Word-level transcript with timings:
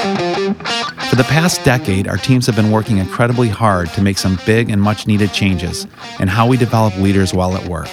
For 0.00 1.16
the 1.16 1.26
past 1.28 1.62
decade, 1.62 2.08
our 2.08 2.16
teams 2.16 2.46
have 2.46 2.56
been 2.56 2.70
working 2.70 2.96
incredibly 2.96 3.48
hard 3.48 3.90
to 3.90 4.00
make 4.00 4.16
some 4.16 4.38
big 4.46 4.70
and 4.70 4.80
much 4.80 5.06
needed 5.06 5.34
changes 5.34 5.86
in 6.18 6.26
how 6.26 6.46
we 6.46 6.56
develop 6.56 6.96
leaders 6.96 7.34
while 7.34 7.54
at 7.54 7.68
work. 7.68 7.88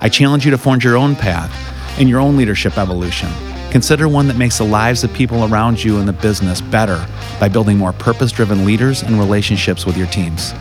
I 0.00 0.08
challenge 0.08 0.46
you 0.46 0.50
to 0.52 0.56
forge 0.56 0.82
your 0.82 0.96
own 0.96 1.14
path 1.14 1.52
in 2.00 2.08
your 2.08 2.20
own 2.20 2.38
leadership 2.38 2.78
evolution. 2.78 3.28
Consider 3.70 4.08
one 4.08 4.28
that 4.28 4.38
makes 4.38 4.56
the 4.56 4.64
lives 4.64 5.04
of 5.04 5.12
people 5.12 5.44
around 5.44 5.84
you 5.84 5.98
in 5.98 6.06
the 6.06 6.12
business 6.14 6.62
better 6.62 7.06
by 7.38 7.48
building 7.48 7.76
more 7.76 7.92
purpose 7.92 8.32
driven 8.32 8.64
leaders 8.64 9.02
and 9.02 9.18
relationships 9.18 9.84
with 9.84 9.98
your 9.98 10.06
teams. 10.06 10.54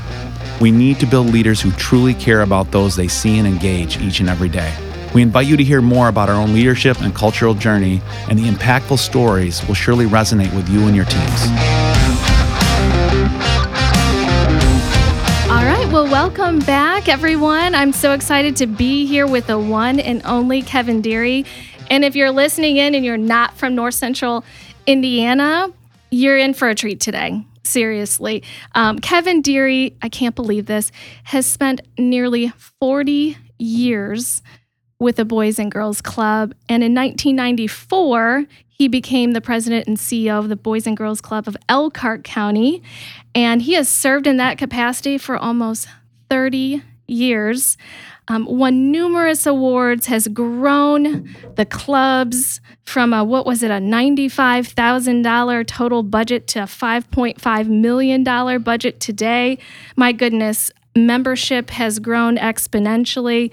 We 0.60 0.72
need 0.72 1.00
to 1.00 1.06
build 1.06 1.28
leaders 1.28 1.62
who 1.62 1.72
truly 1.72 2.14
care 2.14 2.42
about 2.42 2.72
those 2.72 2.98
they 2.98 3.08
see 3.08 3.38
and 3.38 3.48
engage 3.48 3.98
each 4.00 4.20
and 4.20 4.30
every 4.30 4.50
day. 4.50 4.74
We 5.14 5.22
invite 5.22 5.48
you 5.48 5.58
to 5.58 5.64
hear 5.64 5.82
more 5.82 6.08
about 6.08 6.30
our 6.30 6.36
own 6.36 6.54
leadership 6.54 7.02
and 7.02 7.14
cultural 7.14 7.54
journey, 7.54 8.02
and 8.30 8.38
the 8.38 8.48
impactful 8.50 9.00
stories 9.00 9.66
will 9.68 9.76
surely 9.76 10.06
resonate 10.06 10.54
with 10.56 10.68
you 10.70 10.88
and 10.88 10.96
your 10.96 11.06
teams. 11.06 11.42
All 15.50 15.64
right, 15.64 15.88
well, 15.92 16.06
welcome 16.06 16.60
back, 16.60 17.08
everyone. 17.08 17.76
I'm 17.76 17.94
so 17.94 18.12
excited 18.12 18.56
to 18.58 18.68
be 18.68 19.06
here 19.06 19.28
with 19.28 19.48
the 19.48 19.60
one 19.60 20.00
and 20.00 20.22
only 20.26 20.62
Kevin 20.62 21.02
Deary. 21.02 21.46
And 21.90 22.04
if 22.04 22.16
you're 22.16 22.32
listening 22.32 22.78
in 22.78 22.96
and 22.96 23.06
you're 23.06 23.18
not 23.18 23.56
from 23.56 23.76
North 23.76 23.94
Central 23.94 24.44
Indiana, 24.88 25.72
you're 26.12 26.38
in 26.38 26.54
for 26.54 26.68
a 26.68 26.76
treat 26.76 27.00
today. 27.00 27.46
Seriously. 27.64 28.44
Um, 28.74 29.00
Kevin 29.00 29.42
Deary, 29.42 29.96
I 30.02 30.10
can't 30.10 30.36
believe 30.36 30.66
this, 30.66 30.92
has 31.24 31.46
spent 31.46 31.82
nearly 31.98 32.50
40 32.80 33.38
years 33.58 34.42
with 35.00 35.18
the 35.18 35.26
Boys 35.26 35.60
and 35.60 35.72
Girls 35.72 36.02
Club. 36.02 36.54
And 36.70 36.84
in 36.84 36.94
1994, 36.94 38.46
he 38.68 38.88
became 38.88 39.32
the 39.32 39.42
president 39.42 39.88
and 39.88 39.98
CEO 39.98 40.40
of 40.40 40.50
the 40.50 40.56
Boys 40.56 40.86
and 40.86 40.98
Girls 40.98 41.22
Club 41.22 41.48
of 41.48 41.58
Elkhart 41.70 42.24
County. 42.24 42.84
And 43.34 43.62
he 43.62 43.74
has 43.74 43.88
served 43.88 44.28
in 44.28 44.38
that 44.38 44.58
capacity 44.58 45.18
for 45.18 45.38
almost 45.38 45.88
30 46.30 46.82
years. 47.08 47.78
Um, 48.28 48.46
won 48.46 48.92
numerous 48.92 49.46
awards, 49.46 50.08
has 50.08 50.28
grown 50.28 51.30
the 51.56 51.66
clubs 51.66 52.60
from 52.84 53.14
a, 53.14 53.24
what 53.24 53.46
was 53.46 53.62
it, 53.62 53.70
a 53.70 53.76
$95,000 53.76 55.68
total 55.68 56.02
budget 56.02 56.48
to 56.48 56.64
a 56.64 56.66
$5.5 56.66 57.68
million 57.68 58.24
budget 58.64 59.00
today. 59.00 59.60
My 59.96 60.12
goodness, 60.12 60.72
membership 60.96 61.70
has 61.72 62.00
grown 62.00 62.38
exponentially. 62.38 63.52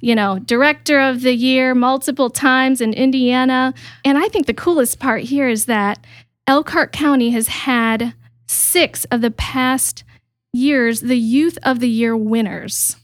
You 0.00 0.14
know, 0.14 0.38
director 0.38 1.00
of 1.00 1.22
the 1.22 1.34
year 1.34 1.74
multiple 1.74 2.30
times 2.30 2.80
in 2.80 2.92
Indiana. 2.92 3.74
And 4.04 4.18
I 4.18 4.28
think 4.28 4.46
the 4.46 4.54
coolest 4.54 4.98
part 4.98 5.22
here 5.22 5.48
is 5.48 5.66
that 5.66 6.04
Elkhart 6.46 6.92
County 6.92 7.30
has 7.30 7.48
had 7.48 8.14
six 8.46 9.04
of 9.06 9.20
the 9.22 9.30
past 9.30 10.04
years 10.52 11.00
the 11.00 11.18
Youth 11.18 11.58
of 11.62 11.80
the 11.80 11.88
Year 11.88 12.16
winners. 12.16 12.96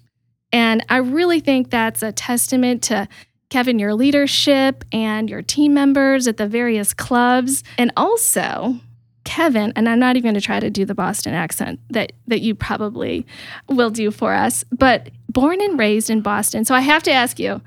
And 0.53 0.85
I 0.89 0.99
really 0.99 1.41
think 1.41 1.71
that's 1.71 2.03
a 2.03 2.13
testament 2.13 2.83
to 2.85 3.09
Kevin, 3.51 3.79
your 3.79 3.95
leadership 3.95 4.85
and 4.93 5.29
your 5.29 5.43
team 5.43 5.75
members 5.75 6.29
at 6.29 6.37
the 6.37 6.47
various 6.47 6.95
clubs. 6.95 7.65
And 7.79 7.93
also, 7.97 8.77
Kevin, 9.25 9.73
and 9.77 9.89
I'm 9.89 9.99
not 9.99 10.17
even 10.17 10.23
going 10.33 10.35
to 10.35 10.41
try 10.41 10.61
to 10.61 10.71
do 10.71 10.85
the 10.85 10.95
Boston 10.95 11.35
accent 11.35 11.79
that, 11.91 12.13
that 12.27 12.41
you 12.41 12.55
probably 12.55 13.27
will 13.69 13.91
do 13.91 14.11
for 14.11 14.33
us, 14.33 14.65
but 14.73 15.11
born 15.29 15.61
and 15.61 15.79
raised 15.79 16.11
in 16.11 16.21
Boston. 16.21 16.65
So 16.65 16.75
I 16.75 16.81
have 16.81 17.03
to 17.05 17.13
ask 17.13 17.39
you, 17.39 17.61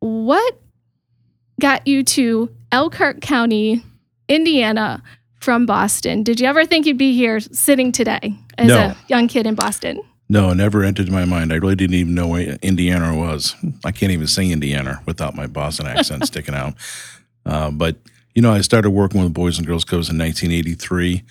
what 0.00 0.58
got 1.60 1.86
you 1.86 2.02
to 2.02 2.50
Elkhart 2.72 3.20
County, 3.20 3.82
Indiana 4.28 5.02
from 5.40 5.66
Boston? 5.66 6.22
Did 6.22 6.40
you 6.40 6.46
ever 6.46 6.64
think 6.64 6.86
you'd 6.86 6.98
be 6.98 7.14
here 7.14 7.40
sitting 7.40 7.92
today 7.92 8.34
as 8.58 8.68
No. 8.68 8.78
a 8.78 8.96
young 9.08 9.28
kid 9.28 9.46
in 9.46 9.54
Boston? 9.54 10.00
No, 10.28 10.50
it 10.50 10.56
never 10.56 10.82
entered 10.82 11.08
my 11.10 11.24
mind. 11.24 11.52
I 11.52 11.56
really 11.56 11.76
didn't 11.76 11.94
even 11.94 12.14
know 12.14 12.26
where 12.26 12.58
Indiana 12.62 13.16
was. 13.16 13.54
I 13.84 13.92
can't 13.92 14.10
even 14.10 14.26
sing 14.26 14.50
Indiana 14.50 15.00
without 15.06 15.36
my 15.36 15.46
Boston 15.46 15.86
accent 15.86 16.26
sticking 16.26 16.54
out. 16.54 16.74
Uh, 17.48 17.70
but, 17.70 17.94
you 18.36 18.42
know, 18.42 18.52
I 18.52 18.60
started 18.60 18.90
working 18.90 19.22
with 19.22 19.32
Boys 19.32 19.56
and 19.56 19.66
Girls 19.66 19.86
Clubs 19.86 20.10
in 20.10 20.18
1983. 20.18 21.22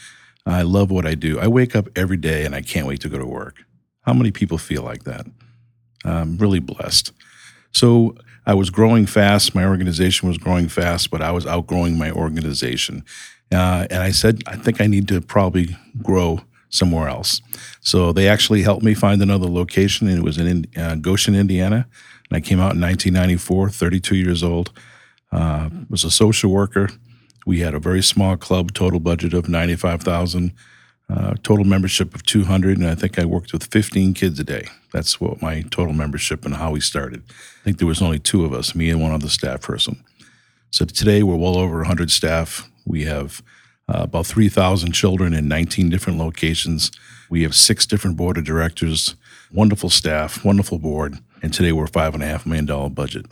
I 0.47 0.63
love 0.63 0.89
what 0.89 1.05
I 1.05 1.13
do. 1.13 1.39
I 1.39 1.47
wake 1.47 1.75
up 1.75 1.87
every 1.95 2.17
day 2.17 2.43
and 2.45 2.55
I 2.55 2.61
can't 2.61 2.87
wait 2.87 2.99
to 3.01 3.09
go 3.09 3.19
to 3.19 3.25
work. 3.27 3.63
How 4.01 4.13
many 4.13 4.31
people 4.31 4.57
feel 4.57 4.81
like 4.81 5.03
that? 5.03 5.27
I'm 6.03 6.37
really 6.37 6.59
blessed. 6.59 7.11
So 7.71 8.15
I 8.47 8.55
was 8.55 8.71
growing 8.71 9.05
fast. 9.05 9.53
My 9.53 9.65
organization 9.65 10.27
was 10.27 10.39
growing 10.39 10.67
fast, 10.67 11.11
but 11.11 11.21
I 11.21 11.31
was 11.31 11.45
outgrowing 11.45 11.95
my 11.95 12.09
organization. 12.09 13.05
Uh, 13.51 13.85
and 13.91 14.01
I 14.01 14.09
said, 14.09 14.41
I 14.47 14.55
think 14.55 14.81
I 14.81 14.87
need 14.87 15.07
to 15.09 15.21
probably 15.21 15.77
grow 16.01 16.41
somewhere 16.69 17.07
else. 17.07 17.39
So 17.81 18.13
they 18.13 18.27
actually 18.27 18.63
helped 18.63 18.83
me 18.83 18.95
find 18.95 19.21
another 19.21 19.47
location, 19.47 20.07
and 20.07 20.17
it 20.17 20.23
was 20.23 20.39
in 20.39 20.65
uh, 20.75 20.95
Goshen, 20.95 21.35
Indiana. 21.35 21.87
And 22.31 22.37
I 22.37 22.41
came 22.41 22.59
out 22.59 22.73
in 22.73 22.81
1994, 22.81 23.69
32 23.69 24.15
years 24.15 24.41
old. 24.41 24.71
Uh, 25.35 25.69
was 25.89 26.05
a 26.05 26.11
social 26.11 26.49
worker. 26.49 26.87
We 27.45 27.59
had 27.59 27.73
a 27.73 27.79
very 27.79 28.01
small 28.01 28.37
club, 28.37 28.71
total 28.71 29.01
budget 29.01 29.33
of 29.33 29.49
95,000, 29.49 30.53
uh, 31.09 31.33
total 31.43 31.65
membership 31.65 32.15
of 32.15 32.23
200, 32.23 32.77
and 32.77 32.87
I 32.87 32.95
think 32.95 33.19
I 33.19 33.25
worked 33.25 33.51
with 33.51 33.65
15 33.65 34.13
kids 34.13 34.39
a 34.39 34.45
day. 34.45 34.69
That's 34.93 35.19
what 35.19 35.41
my 35.41 35.63
total 35.71 35.91
membership 35.91 36.45
and 36.45 36.55
how 36.55 36.71
we 36.71 36.79
started. 36.79 37.21
I 37.29 37.63
think 37.65 37.79
there 37.79 37.87
was 37.87 38.01
only 38.01 38.17
two 38.17 38.45
of 38.45 38.53
us, 38.53 38.75
me 38.75 38.89
and 38.89 39.01
one 39.01 39.11
other 39.11 39.27
staff 39.27 39.59
person. 39.59 40.01
So 40.71 40.85
today 40.85 41.21
we're 41.21 41.35
well 41.35 41.57
over 41.57 41.79
100 41.79 42.11
staff. 42.11 42.69
We 42.85 43.03
have 43.03 43.43
uh, 43.93 44.03
about 44.03 44.27
3,000 44.27 44.93
children 44.93 45.33
in 45.33 45.49
19 45.49 45.89
different 45.89 46.17
locations. 46.17 46.91
We 47.29 47.43
have 47.43 47.55
six 47.55 47.85
different 47.85 48.15
board 48.15 48.37
of 48.37 48.45
directors, 48.45 49.15
wonderful 49.51 49.89
staff, 49.89 50.45
wonderful 50.45 50.79
board, 50.79 51.19
and 51.41 51.53
today 51.53 51.73
we're 51.73 51.87
five 51.87 52.13
and 52.13 52.23
a 52.23 52.25
half 52.25 52.45
million 52.45 52.67
dollar 52.67 52.89
budget. 52.89 53.25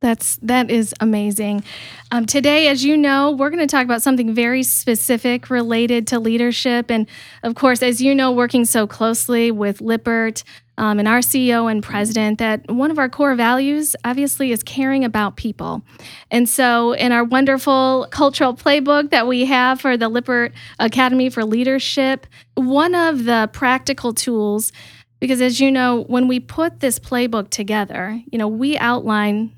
That's 0.00 0.36
that 0.42 0.70
is 0.70 0.94
amazing. 1.00 1.64
Um, 2.12 2.24
today, 2.24 2.68
as 2.68 2.84
you 2.84 2.96
know, 2.96 3.32
we're 3.32 3.50
going 3.50 3.66
to 3.66 3.66
talk 3.66 3.84
about 3.84 4.00
something 4.00 4.32
very 4.32 4.62
specific 4.62 5.50
related 5.50 6.06
to 6.08 6.20
leadership, 6.20 6.88
and 6.88 7.08
of 7.42 7.56
course, 7.56 7.82
as 7.82 8.00
you 8.00 8.14
know, 8.14 8.30
working 8.30 8.64
so 8.64 8.86
closely 8.86 9.50
with 9.50 9.80
Lippert 9.80 10.44
um, 10.76 11.00
and 11.00 11.08
our 11.08 11.18
CEO 11.18 11.68
and 11.68 11.82
president, 11.82 12.38
that 12.38 12.70
one 12.70 12.92
of 12.92 12.98
our 13.00 13.08
core 13.08 13.34
values, 13.34 13.96
obviously, 14.04 14.52
is 14.52 14.62
caring 14.62 15.04
about 15.04 15.36
people. 15.36 15.82
And 16.30 16.48
so, 16.48 16.92
in 16.92 17.10
our 17.10 17.24
wonderful 17.24 18.06
cultural 18.12 18.54
playbook 18.54 19.10
that 19.10 19.26
we 19.26 19.46
have 19.46 19.80
for 19.80 19.96
the 19.96 20.08
Lippert 20.08 20.52
Academy 20.78 21.28
for 21.28 21.44
Leadership, 21.44 22.24
one 22.54 22.94
of 22.94 23.24
the 23.24 23.50
practical 23.52 24.14
tools. 24.14 24.70
Because 25.18 25.40
as 25.40 25.58
you 25.58 25.72
know, 25.72 26.04
when 26.04 26.28
we 26.28 26.38
put 26.38 26.78
this 26.78 27.00
playbook 27.00 27.50
together, 27.50 28.22
you 28.30 28.38
know, 28.38 28.46
we 28.46 28.78
outline 28.78 29.50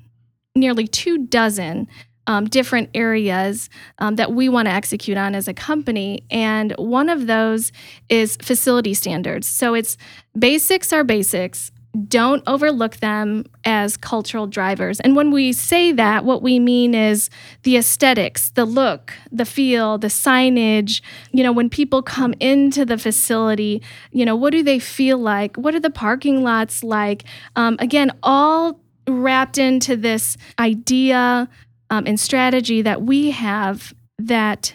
nearly 0.55 0.87
two 0.87 1.17
dozen 1.17 1.87
um, 2.27 2.45
different 2.45 2.89
areas 2.93 3.69
um, 3.99 4.15
that 4.15 4.31
we 4.33 4.47
want 4.47 4.67
to 4.67 4.71
execute 4.71 5.17
on 5.17 5.33
as 5.33 5.47
a 5.47 5.53
company. 5.53 6.23
And 6.29 6.73
one 6.77 7.09
of 7.09 7.27
those 7.27 7.71
is 8.09 8.37
facility 8.37 8.93
standards. 8.93 9.47
So 9.47 9.73
it's 9.73 9.97
basics 10.37 10.93
are 10.93 11.03
basics. 11.03 11.71
Don't 12.07 12.41
overlook 12.47 12.97
them 12.97 13.43
as 13.65 13.97
cultural 13.97 14.47
drivers. 14.47 15.01
And 15.01 15.13
when 15.13 15.29
we 15.31 15.51
say 15.51 15.91
that, 15.91 16.23
what 16.23 16.41
we 16.41 16.57
mean 16.57 16.93
is 16.93 17.29
the 17.63 17.75
aesthetics, 17.75 18.51
the 18.51 18.63
look, 18.63 19.13
the 19.29 19.43
feel, 19.43 19.97
the 19.97 20.07
signage. 20.07 21.01
You 21.33 21.43
know, 21.43 21.51
when 21.51 21.69
people 21.69 22.01
come 22.01 22.33
into 22.39 22.85
the 22.85 22.97
facility, 22.97 23.81
you 24.11 24.25
know, 24.25 24.37
what 24.37 24.51
do 24.51 24.63
they 24.63 24.79
feel 24.79 25.17
like? 25.17 25.57
What 25.57 25.75
are 25.75 25.81
the 25.81 25.89
parking 25.89 26.43
lots 26.43 26.81
like? 26.81 27.25
Um, 27.57 27.75
again, 27.79 28.11
all 28.23 28.79
wrapped 29.07 29.57
into 29.57 29.95
this 29.95 30.37
idea 30.59 31.49
um, 31.89 32.03
and 32.07 32.19
strategy 32.19 32.81
that 32.81 33.01
we 33.01 33.31
have 33.31 33.93
that 34.17 34.73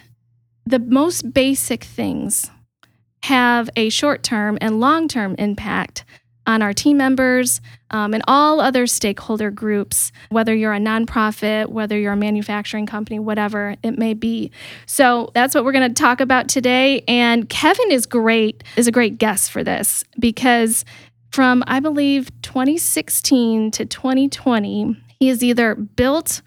the 0.67 0.79
most 0.79 1.33
basic 1.33 1.85
things 1.85 2.51
have 3.23 3.71
a 3.77 3.89
short 3.89 4.23
term 4.23 4.59
and 4.61 4.81
long 4.81 5.09
term 5.09 5.35
impact 5.39 6.05
on 6.47 6.63
our 6.63 6.73
team 6.73 6.97
members 6.97 7.61
um, 7.91 8.15
and 8.15 8.23
all 8.29 8.61
other 8.61 8.87
stakeholder 8.87 9.51
groups, 9.51 10.13
whether 10.29 10.55
you're 10.55 10.73
a 10.73 10.79
nonprofit, 10.79 11.69
whether 11.69 11.99
you're 11.99 12.13
a 12.13 12.17
manufacturing 12.17 12.87
company, 12.87 13.19
whatever 13.19 13.75
it 13.83 13.99
may 13.99 14.15
be. 14.15 14.51
So 14.87 15.31
that's 15.35 15.55
what 15.55 15.65
we're 15.65 15.73
going 15.73 15.93
to 15.93 16.01
talk 16.01 16.21
about 16.21 16.49
today. 16.49 17.03
And 17.09 17.49
Kevin 17.49 17.91
is 17.91 18.07
great, 18.07 18.63
is 18.77 18.87
a 18.87 18.93
great 18.93 19.19
guest 19.19 19.51
for 19.51 19.65
this 19.65 20.05
because 20.19 20.85
from, 21.37 21.63
I 21.67 21.81
believe, 21.81 22.31
2016 22.41 23.71
to 23.73 23.85
2020, 23.85 24.97
he 25.21 25.29
has 25.29 25.45
either 25.45 25.75
built 25.75 26.41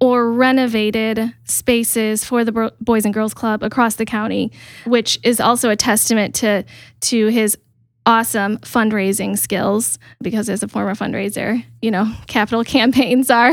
or 0.00 0.32
renovated 0.32 1.34
spaces 1.44 2.24
for 2.24 2.42
the 2.42 2.72
Boys 2.80 3.04
and 3.04 3.12
Girls 3.12 3.34
Club 3.34 3.62
across 3.62 3.96
the 3.96 4.06
county, 4.06 4.50
which 4.86 5.18
is 5.22 5.40
also 5.40 5.68
a 5.68 5.76
testament 5.76 6.34
to 6.36 6.64
to 7.02 7.26
his 7.26 7.58
awesome 8.06 8.56
fundraising 8.60 9.38
skills 9.38 9.98
because 10.22 10.48
as 10.48 10.62
a 10.62 10.68
former 10.68 10.94
fundraiser, 10.94 11.62
you 11.82 11.90
know, 11.90 12.10
capital 12.26 12.64
campaigns 12.78 13.30
are 13.30 13.52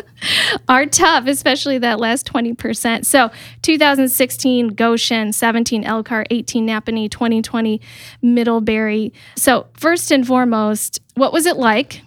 are 0.68 0.86
tough, 0.86 1.26
especially 1.26 1.78
that 1.78 2.00
last 2.00 2.26
20%. 2.26 3.04
So 3.04 3.30
2016 3.62 4.68
Goshen, 4.68 5.32
17 5.32 5.84
Elkhart, 5.84 6.26
18 6.30 6.66
Nappanee, 6.66 7.10
2020 7.10 7.80
Middlebury. 8.20 9.12
So 9.36 9.66
first 9.74 10.10
and 10.10 10.26
foremost, 10.26 11.00
what 11.14 11.32
was 11.32 11.46
it 11.46 11.56
like 11.56 12.02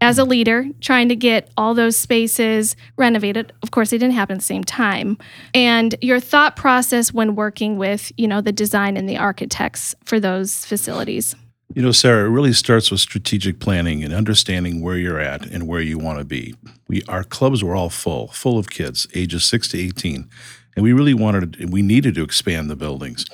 as 0.00 0.18
a 0.18 0.24
leader 0.24 0.66
trying 0.80 1.08
to 1.08 1.16
get 1.16 1.50
all 1.56 1.74
those 1.74 1.96
spaces 1.96 2.76
renovated? 2.96 3.52
Of 3.62 3.70
course, 3.70 3.90
they 3.90 3.98
didn't 3.98 4.14
happen 4.14 4.34
at 4.34 4.40
the 4.40 4.44
same 4.44 4.64
time. 4.64 5.18
And 5.54 5.94
your 6.00 6.20
thought 6.20 6.56
process 6.56 7.12
when 7.12 7.34
working 7.34 7.78
with, 7.78 8.12
you 8.16 8.28
know, 8.28 8.40
the 8.40 8.52
design 8.52 8.96
and 8.96 9.08
the 9.08 9.16
architects 9.16 9.94
for 10.04 10.20
those 10.20 10.64
facilities. 10.64 11.34
You 11.74 11.82
know, 11.82 11.92
Sarah, 11.92 12.26
it 12.26 12.30
really 12.30 12.52
starts 12.52 12.90
with 12.90 13.00
strategic 13.00 13.58
planning 13.58 14.04
and 14.04 14.14
understanding 14.14 14.82
where 14.82 14.96
you're 14.96 15.20
at 15.20 15.44
and 15.46 15.66
where 15.66 15.80
you 15.80 15.98
want 15.98 16.18
to 16.20 16.24
be. 16.24 16.54
We 16.88 17.02
our 17.08 17.24
clubs 17.24 17.62
were 17.62 17.74
all 17.74 17.90
full, 17.90 18.28
full 18.28 18.58
of 18.58 18.70
kids 18.70 19.06
ages 19.14 19.44
6 19.46 19.68
to 19.68 19.78
18, 19.78 20.28
and 20.76 20.82
we 20.82 20.92
really 20.92 21.14
wanted 21.14 21.70
we 21.70 21.82
needed 21.82 22.14
to 22.14 22.22
expand 22.22 22.70
the 22.70 22.76
buildings. 22.76 23.26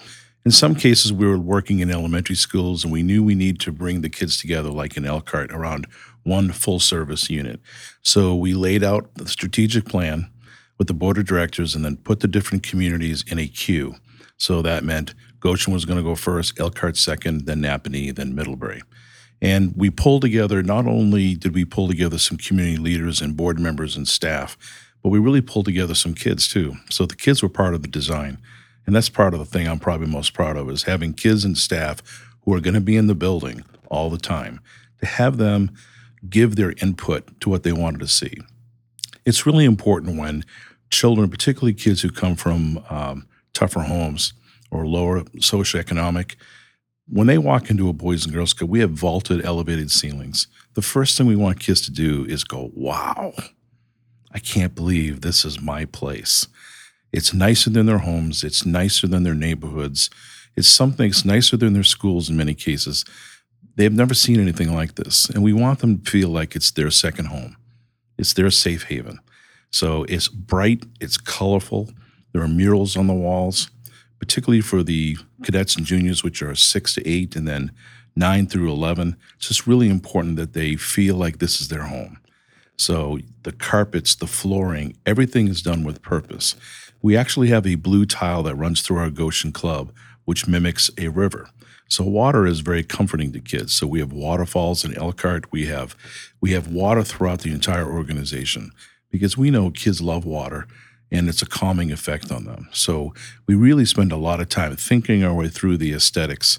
In 0.47 0.51
some 0.51 0.75
cases 0.75 1.13
we 1.13 1.27
were 1.27 1.39
working 1.39 1.81
in 1.81 1.91
elementary 1.91 2.35
schools 2.35 2.85
and 2.85 2.93
we 2.93 3.03
knew 3.03 3.23
we 3.23 3.35
need 3.35 3.61
to 3.61 3.71
bring 3.71 4.01
the 4.01 4.09
kids 4.09 4.39
together 4.39 4.71
like 4.71 4.97
in 4.97 5.05
Elkhart 5.05 5.53
around 5.53 5.87
one 6.25 6.51
full 6.51 6.81
service 6.81 7.29
unit. 7.29 7.61
So 8.01 8.35
we 8.35 8.55
laid 8.55 8.83
out 8.83 9.15
the 9.15 9.29
strategic 9.29 9.85
plan 9.85 10.31
with 10.79 10.89
the 10.89 10.95
board 10.95 11.19
of 11.19 11.27
directors 11.27 11.75
and 11.75 11.85
then 11.85 11.97
put 11.97 12.21
the 12.21 12.29
different 12.29 12.63
communities 12.63 13.23
in 13.29 13.39
a 13.39 13.47
queue. 13.47 13.97
So 14.37 14.63
that 14.63 14.83
meant 14.83 15.15
Goshen 15.43 15.73
was 15.73 15.85
going 15.85 15.99
to 15.99 16.05
go 16.05 16.15
first, 16.15 16.59
Elkhart 16.61 16.97
second, 16.97 17.47
then 17.47 17.63
Nappanee, 17.63 18.15
then 18.15 18.35
Middlebury. 18.35 18.83
And 19.41 19.75
we 19.77 19.91
pulled 19.91 20.23
together, 20.23 20.63
not 20.63 20.87
only 20.87 21.35
did 21.35 21.53
we 21.53 21.65
pull 21.65 21.89
together 21.89 22.17
some 22.17 22.39
community 22.39 22.77
leaders 22.77 23.21
and 23.21 23.37
board 23.37 23.59
members 23.59 23.97
and 23.97 24.07
staff, 24.07 24.57
but 25.03 25.09
we 25.09 25.19
really 25.19 25.41
pulled 25.41 25.65
together 25.65 25.97
some 25.97 26.15
kids 26.15 26.47
too. 26.47 26.77
So 26.91 27.07
the 27.07 27.17
kids 27.17 27.43
were 27.43 27.49
part 27.49 27.75
of 27.75 27.83
the 27.83 27.89
design. 27.89 28.39
And 28.87 28.95
that's 28.95 29.09
part 29.09 29.35
of 29.35 29.41
the 29.41 29.45
thing 29.45 29.67
I'm 29.67 29.81
probably 29.81 30.07
most 30.07 30.33
proud 30.33 30.57
of 30.57 30.71
is 30.71 30.85
having 30.85 31.13
kids 31.13 31.45
and 31.45 31.59
staff 31.59 32.03
who 32.45 32.55
are 32.55 32.61
going 32.61 32.75
to 32.75 32.81
be 32.81 32.97
in 32.97 33.09
the 33.09 33.15
building 33.17 33.65
all 33.89 34.11
the 34.11 34.19
time 34.19 34.61
to 35.01 35.07
have 35.07 35.39
them 35.39 35.73
give 36.29 36.55
their 36.55 36.75
input 36.81 37.41
to 37.41 37.51
what 37.51 37.65
they 37.65 37.73
wanted 37.73 37.99
to 38.01 38.09
see. 38.09 38.39
It's 39.25 39.45
really 39.45 39.65
important 39.65 40.19
when 40.19 40.45
children, 40.91 41.29
particularly 41.29 41.75
kids 41.75 42.03
who 42.03 42.11
come 42.11 42.37
from 42.37 42.85
um, 42.89 43.27
tougher 43.55 43.81
homes 43.81 44.35
or 44.73 44.87
lower 44.87 45.21
socioeconomic, 45.37 46.35
when 47.07 47.27
they 47.27 47.37
walk 47.37 47.69
into 47.69 47.89
a 47.89 47.93
Boys 47.93 48.25
and 48.25 48.33
Girls 48.33 48.55
Club, 48.55 48.71
we 48.71 48.81
have 48.81 48.91
vaulted, 48.91 49.45
elevated 49.45 49.91
ceilings. 49.91 50.47
The 50.75 50.83
first 50.83 51.17
thing 51.17 51.27
we 51.27 51.37
want 51.37 51.61
kids 51.61 51.83
to 51.83 51.93
do 51.93 52.25
is 52.25 52.43
go, 52.43 52.71
wow, 52.75 53.35
I 54.33 54.39
can't 54.39 54.75
believe 54.75 55.21
this 55.21 55.45
is 55.45 55.61
my 55.61 55.85
place. 55.85 56.47
It's 57.13 57.35
nicer 57.35 57.69
than 57.69 57.85
their 57.85 57.99
homes, 57.99 58.43
it's 58.43 58.65
nicer 58.65 59.07
than 59.07 59.25
their 59.25 59.35
neighborhoods, 59.35 60.09
it's 60.57 60.69
something, 60.69 61.11
that's 61.11 61.25
nicer 61.25 61.59
than 61.59 61.75
their 61.75 61.83
schools 61.83 62.31
in 62.31 62.37
many 62.37 62.55
cases. 62.55 63.05
They've 63.77 63.93
never 63.93 64.15
seen 64.15 64.41
anything 64.41 64.75
like 64.75 64.95
this. 64.95 65.29
And 65.29 65.43
we 65.43 65.53
want 65.53 65.81
them 65.81 65.99
to 65.99 66.11
feel 66.11 66.29
like 66.31 66.57
it's 66.57 66.71
their 66.71 66.91
second 66.91 67.27
home, 67.27 67.57
it's 68.17 68.33
their 68.33 68.51
safe 68.51 68.85
haven. 68.85 69.19
So 69.71 70.05
it's 70.05 70.29
bright, 70.29 70.85
it's 71.01 71.19
colorful, 71.19 71.91
there 72.33 72.43
are 72.43 72.49
murals 72.49 72.97
on 72.97 73.07
the 73.07 73.15
walls, 73.15 73.71
particularly 74.23 74.61
for 74.61 74.85
the 74.85 75.19
cadets 75.43 75.75
and 75.75 75.85
juniors, 75.85 76.23
which 76.23 76.43
are 76.43 76.55
six 76.55 76.95
to 76.95 77.05
eight, 77.05 77.35
and 77.35 77.49
then 77.49 77.73
nine 78.15 78.47
through 78.47 78.71
11. 78.71 79.17
It's 79.35 79.49
just 79.49 79.67
really 79.67 79.89
important 79.89 80.37
that 80.37 80.53
they 80.53 80.77
feel 80.77 81.17
like 81.17 81.41
this 81.41 81.61
is 81.61 81.67
their 81.67 81.83
home. 81.83 82.19
So 82.77 83.19
the 83.43 83.51
carpets, 83.51 84.15
the 84.15 84.29
flooring, 84.29 84.97
everything 85.05 85.49
is 85.49 85.61
done 85.61 85.83
with 85.83 86.03
purpose. 86.03 86.55
We 87.03 87.17
actually 87.17 87.49
have 87.49 87.67
a 87.67 87.75
blue 87.75 88.07
tile 88.07 88.45
that 88.45 88.55
runs 88.55 88.81
through 88.83 88.99
our 88.99 89.11
Goshen 89.11 89.51
Club, 89.51 89.93
which 90.25 90.47
mimics 90.47 90.89
a 90.97 91.09
river. 91.09 91.49
So 91.89 92.05
water 92.05 92.47
is 92.47 92.61
very 92.61 92.85
comforting 92.85 93.33
to 93.33 93.41
kids. 93.41 93.73
So 93.73 93.89
we 93.89 93.99
have 93.99 94.13
waterfalls 94.13 94.85
in 94.85 94.97
Elkhart. 94.97 95.51
We 95.51 95.67
have 95.67 95.97
we 96.41 96.53
have 96.53 96.69
water 96.69 97.03
throughout 97.03 97.41
the 97.41 97.51
entire 97.51 97.91
organization 97.91 98.71
because 99.11 99.37
we 99.37 99.51
know 99.51 99.73
kids 99.73 100.01
love 100.01 100.25
water 100.25 100.69
and 101.13 101.29
it's 101.29 101.43
a 101.43 101.47
calming 101.47 101.93
effect 101.93 102.33
on 102.33 102.45
them. 102.45 102.69
So 102.73 103.13
we 103.47 103.55
really 103.55 103.85
spend 103.85 104.13
a 104.13 104.17
lot 104.17 104.41
of 104.41 104.49
time 104.49 104.77
thinking 104.77 105.23
our 105.23 105.35
way 105.35 105.49
through 105.49 105.77
the 105.77 105.93
aesthetics, 105.93 106.59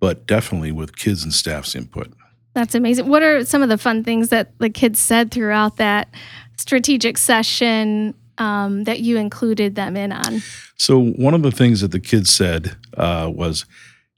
but 0.00 0.26
definitely 0.26 0.72
with 0.72 0.96
kids 0.96 1.24
and 1.24 1.32
staff's 1.32 1.74
input. 1.74 2.12
That's 2.54 2.74
amazing. 2.74 3.08
What 3.08 3.22
are 3.22 3.44
some 3.44 3.62
of 3.62 3.68
the 3.68 3.78
fun 3.78 4.04
things 4.04 4.30
that 4.30 4.56
the 4.58 4.70
kids 4.70 4.98
said 4.98 5.30
throughout 5.30 5.76
that 5.76 6.08
strategic 6.56 7.18
session 7.18 8.14
um, 8.38 8.84
that 8.84 9.00
you 9.00 9.18
included 9.18 9.74
them 9.74 9.96
in 9.96 10.12
on? 10.12 10.42
So 10.76 11.00
one 11.00 11.34
of 11.34 11.42
the 11.42 11.50
things 11.50 11.80
that 11.80 11.90
the 11.90 12.00
kids 12.00 12.30
said 12.30 12.76
uh, 12.96 13.30
was, 13.34 13.66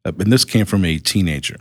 uh, 0.05 0.12
and 0.19 0.32
this 0.32 0.44
came 0.44 0.67
from 0.67 0.85
a 0.85 0.99
teenager, 0.99 1.56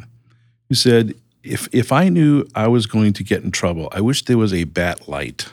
who 0.68 0.76
said, 0.76 1.16
"If 1.44 1.68
if 1.72 1.92
I 1.92 2.10
knew 2.10 2.46
I 2.54 2.68
was 2.68 2.86
going 2.86 3.14
to 3.14 3.24
get 3.24 3.44
in 3.44 3.52
trouble, 3.52 3.90
I 3.92 4.02
wish 4.02 4.26
there 4.26 4.38
was 4.38 4.54
a 4.54 4.66
bat 4.66 5.08
light, 5.08 5.50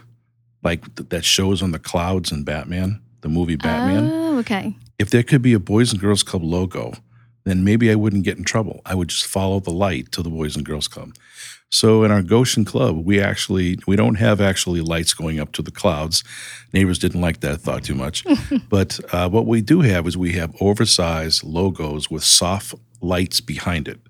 like 0.67 0.83
th- 0.97 1.09
that 1.11 1.25
shows 1.25 1.63
on 1.63 1.71
the 1.71 1.79
clouds 1.79 2.33
in 2.33 2.43
Batman, 2.43 3.01
the 3.21 3.29
movie 3.29 3.57
Batman. 3.57 4.11
Oh, 4.13 4.39
okay. 4.39 4.77
If 4.99 5.11
there 5.11 5.23
could 5.23 5.41
be 5.41 5.55
a 5.55 5.61
Boys 5.61 5.93
and 5.93 6.01
Girls 6.01 6.25
Club 6.25 6.43
logo, 6.43 6.93
then 7.45 7.63
maybe 7.63 7.91
I 7.91 7.95
wouldn't 7.95 8.25
get 8.25 8.37
in 8.37 8.45
trouble. 8.45 8.81
I 8.85 8.95
would 8.97 9.09
just 9.09 9.27
follow 9.27 9.61
the 9.61 9.71
light 9.71 10.11
to 10.13 10.23
the 10.23 10.31
Boys 10.31 10.57
and 10.57 10.67
Girls 10.67 10.89
Club." 10.89 11.15
So 11.71 12.05
in 12.05 12.11
our 12.11 12.23
Goshen 12.23 12.65
Club, 12.65 13.05
we 13.05 13.21
actually 13.21 13.79
we 13.87 13.97
don't 13.97 14.17
have 14.17 14.41
actually 14.41 14.81
lights 14.81 15.15
going 15.15 15.39
up 15.41 15.53
to 15.53 15.63
the 15.63 15.71
clouds. 15.71 16.25
Neighbors 16.73 16.99
didn't 16.99 17.21
like 17.21 17.41
that 17.41 17.61
thought 17.61 17.85
too 17.85 17.95
much. 17.95 18.25
but 18.69 18.99
uh, 19.13 19.29
what 19.29 19.47
we 19.47 19.61
do 19.63 19.81
have 19.81 20.07
is 20.07 20.17
we 20.17 20.33
have 20.33 20.55
oversized 20.61 21.45
logos 21.45 22.11
with 22.11 22.25
soft 22.25 22.75
lights 23.01 23.41
behind 23.41 23.89
it. 23.89 24.01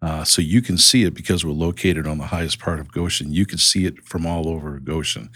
Uh, 0.00 0.22
so 0.24 0.40
you 0.40 0.62
can 0.62 0.78
see 0.78 1.04
it 1.04 1.12
because 1.12 1.44
we're 1.44 1.52
located 1.52 2.06
on 2.06 2.18
the 2.18 2.26
highest 2.26 2.60
part 2.60 2.78
of 2.78 2.92
Goshen. 2.92 3.32
You 3.32 3.44
can 3.44 3.58
see 3.58 3.84
it 3.84 4.04
from 4.04 4.26
all 4.26 4.48
over 4.48 4.78
Goshen, 4.78 5.30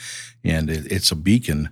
and 0.44 0.70
it, 0.70 0.90
it's 0.90 1.10
a 1.10 1.16
beacon 1.16 1.70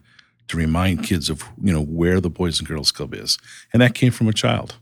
to 0.48 0.56
remind 0.56 1.04
kids 1.04 1.30
of 1.30 1.44
you 1.62 1.72
know 1.72 1.82
where 1.82 2.20
the 2.20 2.30
Boys 2.30 2.58
and 2.58 2.68
Girls 2.68 2.90
Club 2.90 3.14
is, 3.14 3.38
and 3.72 3.80
that 3.80 3.94
came 3.94 4.10
from 4.10 4.28
a 4.28 4.32
child. 4.32 4.76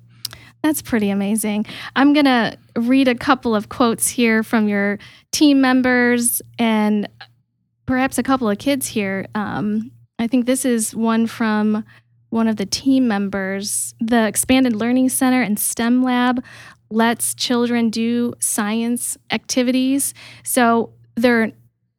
That's 0.62 0.82
pretty 0.82 1.10
amazing. 1.10 1.66
I'm 1.94 2.12
going 2.12 2.24
to 2.24 2.56
read 2.74 3.06
a 3.06 3.14
couple 3.14 3.54
of 3.54 3.68
quotes 3.68 4.08
here 4.08 4.42
from 4.42 4.68
your 4.68 4.98
team 5.30 5.60
members 5.60 6.42
and 6.58 7.08
perhaps 7.86 8.18
a 8.18 8.24
couple 8.24 8.50
of 8.50 8.58
kids 8.58 8.88
here. 8.88 9.26
Um, 9.36 9.92
I 10.18 10.26
think 10.26 10.46
this 10.46 10.64
is 10.64 10.96
one 10.96 11.28
from 11.28 11.84
one 12.30 12.48
of 12.48 12.56
the 12.56 12.66
team 12.66 13.06
members. 13.06 13.94
The 14.00 14.26
Expanded 14.26 14.74
Learning 14.74 15.08
Center 15.08 15.42
and 15.42 15.58
STEM 15.58 16.02
Lab 16.02 16.42
lets 16.90 17.34
children 17.34 17.90
do 17.90 18.34
science 18.40 19.16
activities. 19.30 20.14
So 20.44 20.92
they're 21.16 21.52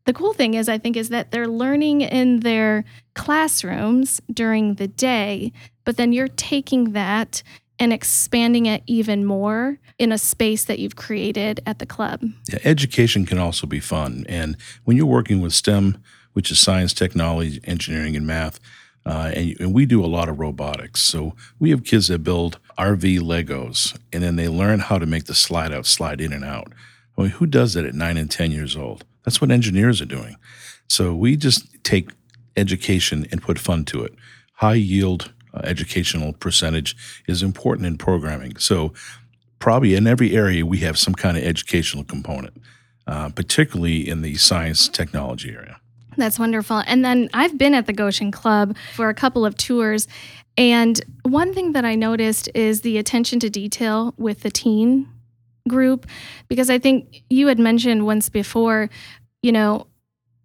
the 0.06 0.14
cool 0.14 0.34
thing 0.34 0.56
is 0.56 0.68
I 0.68 0.80
think 0.80 0.98
is 0.98 1.10
that 1.10 1.30
they're 1.30 1.48
learning 1.48 2.02
in 2.02 2.40
their 2.40 2.84
classrooms 3.14 4.20
during 4.32 4.76
the 4.76 4.88
day, 4.88 5.52
but 5.84 5.98
then 5.98 6.14
you're 6.14 6.28
taking 6.28 6.94
that 6.94 7.44
and 7.78 7.94
expanding 7.94 8.66
it 8.66 8.84
even 8.88 9.24
more 9.24 9.80
in 9.98 10.12
a 10.12 10.18
space 10.18 10.66
that 10.66 10.80
you've 10.80 10.96
created 10.96 11.62
at 11.66 11.80
the 11.80 11.86
club. 11.86 12.24
Yeah, 12.52 12.60
education 12.64 13.26
can 13.26 13.38
also 13.38 13.68
be 13.68 13.80
fun. 13.80 14.26
And 14.28 14.58
when 14.84 14.98
you're 14.98 15.06
working 15.06 15.42
with 15.42 15.54
STEM, 15.54 16.02
which 16.34 16.52
is 16.52 16.60
science, 16.60 16.94
technology, 16.94 17.60
engineering, 17.64 18.16
and 18.16 18.26
math, 18.26 18.60
uh, 19.10 19.32
and, 19.36 19.60
and, 19.60 19.74
we 19.74 19.88
do 19.88 20.06
a 20.06 20.08
lot 20.08 20.30
of 20.30 20.40
robotics. 20.40 21.02
So 21.02 21.34
we 21.58 21.72
have 21.72 21.84
kids 21.84 22.10
that 22.10 22.24
build 22.24 22.60
RV 22.78 23.20
Legos, 23.22 23.98
and 24.14 24.22
then 24.22 24.36
they 24.36 24.48
learn 24.48 24.82
how 24.82 25.00
to 25.00 25.08
make 25.08 25.26
the 25.26 25.34
slide 25.34 25.74
out 25.74 25.88
slide 25.88 26.22
in 26.22 26.32
and 26.32 26.46
out. 26.46 26.72
I 27.18 27.24
mean, 27.24 27.32
who 27.32 27.48
does 27.48 27.74
that 27.74 27.86
at 27.86 27.96
nine 27.96 28.18
and 28.18 28.30
10 28.30 28.52
years 28.52 28.76
old? 28.76 29.06
That's 29.26 29.42
what 29.42 29.50
engineers 29.50 30.00
are 30.00 30.06
doing. 30.06 30.36
So 30.88 31.16
we 31.16 31.38
just 31.38 31.84
take 31.84 32.12
education 32.56 33.26
and 33.32 33.42
put 33.42 33.58
fun 33.58 33.84
to 33.86 34.04
it. 34.04 34.14
High 34.54 34.76
yield 34.76 35.34
uh, 35.56 35.62
educational 35.64 36.34
percentage 36.34 36.96
is 37.28 37.42
important 37.42 37.88
in 37.88 37.98
programming. 37.98 38.58
So, 38.58 38.94
probably 39.58 39.96
in 39.96 40.06
every 40.06 40.36
area, 40.36 40.66
we 40.66 40.78
have 40.80 41.00
some 41.00 41.16
kind 41.16 41.36
of 41.36 41.44
educational 41.44 42.04
component, 42.04 42.62
uh, 43.08 43.30
particularly 43.30 44.08
in 44.08 44.22
the 44.22 44.36
science 44.36 44.88
technology 44.88 45.50
area. 45.50 45.82
That's 46.20 46.38
wonderful. 46.38 46.84
And 46.86 47.04
then 47.04 47.30
I've 47.34 47.58
been 47.58 47.74
at 47.74 47.86
the 47.88 47.94
Goshen 47.94 48.32
Club 48.32 48.76
for 48.94 49.10
a 49.10 49.14
couple 49.14 49.46
of 49.46 49.58
tours. 49.58 50.08
And 50.58 51.00
one 51.24 51.54
thing 51.54 51.72
that 51.72 51.86
I 51.86 51.96
noticed 51.96 52.50
is 52.54 52.82
the 52.82 52.98
attention 52.98 53.40
to 53.40 53.50
detail 53.50 54.14
with 54.18 54.42
the 54.42 54.52
teen 54.52 55.08
group, 55.68 56.06
because 56.48 56.70
I 56.70 56.80
think 56.80 57.24
you 57.30 57.48
had 57.48 57.60
mentioned 57.60 58.06
once 58.06 58.30
before, 58.30 58.90
you 59.42 59.52
know, 59.52 59.88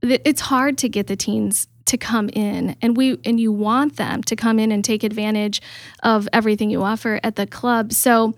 it's 0.03 0.43
hard 0.43 0.79
to 0.79 0.89
get 0.89 1.07
the 1.07 1.17
teens 1.17 1.67
to 1.87 1.99
come 1.99 2.29
in 2.31 2.77
and 2.81 2.97
we 2.97 3.19
and 3.25 3.39
you 3.39 3.53
want 3.53 3.97
them 3.97 4.23
to 4.23 4.35
come 4.37 4.59
in 4.59 4.73
and 4.73 4.85
take 4.85 5.03
advantage 5.03 5.61
of 6.03 6.29
everything 6.33 6.71
you 6.71 6.83
offer 6.83 7.21
at 7.23 7.37
the 7.37 7.47
club 7.47 7.93
so 7.93 8.35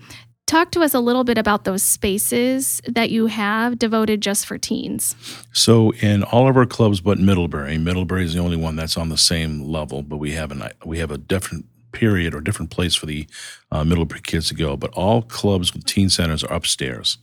talk 0.46 0.70
to 0.72 0.80
us 0.80 0.94
a 0.94 1.00
little 1.00 1.24
bit 1.24 1.38
about 1.38 1.64
those 1.64 1.82
spaces 1.82 2.80
that 2.86 3.10
you 3.10 3.26
have 3.26 3.78
devoted 3.78 4.20
just 4.20 4.46
for 4.46 4.58
teens. 4.58 5.14
So 5.52 5.92
in 5.94 6.22
all 6.22 6.48
of 6.48 6.56
our 6.56 6.66
clubs, 6.66 7.00
but 7.00 7.18
Middlebury, 7.18 7.78
Middlebury 7.78 8.24
is 8.24 8.34
the 8.34 8.40
only 8.40 8.56
one 8.56 8.76
that's 8.76 8.96
on 8.96 9.08
the 9.08 9.18
same 9.18 9.64
level, 9.64 10.02
but 10.02 10.18
we 10.18 10.32
have 10.32 10.52
a 10.52 10.72
we 10.84 10.98
have 10.98 11.10
a 11.10 11.18
different 11.18 11.66
period 11.92 12.34
or 12.34 12.40
different 12.40 12.70
place 12.70 12.94
for 12.94 13.06
the 13.06 13.26
uh, 13.72 13.82
Middlebury 13.82 14.20
kids 14.20 14.48
to 14.48 14.54
go. 14.54 14.76
But 14.76 14.92
all 14.92 15.22
clubs 15.22 15.72
with 15.72 15.84
teen 15.84 16.10
centers 16.10 16.44
are 16.44 16.52
upstairs 16.52 17.18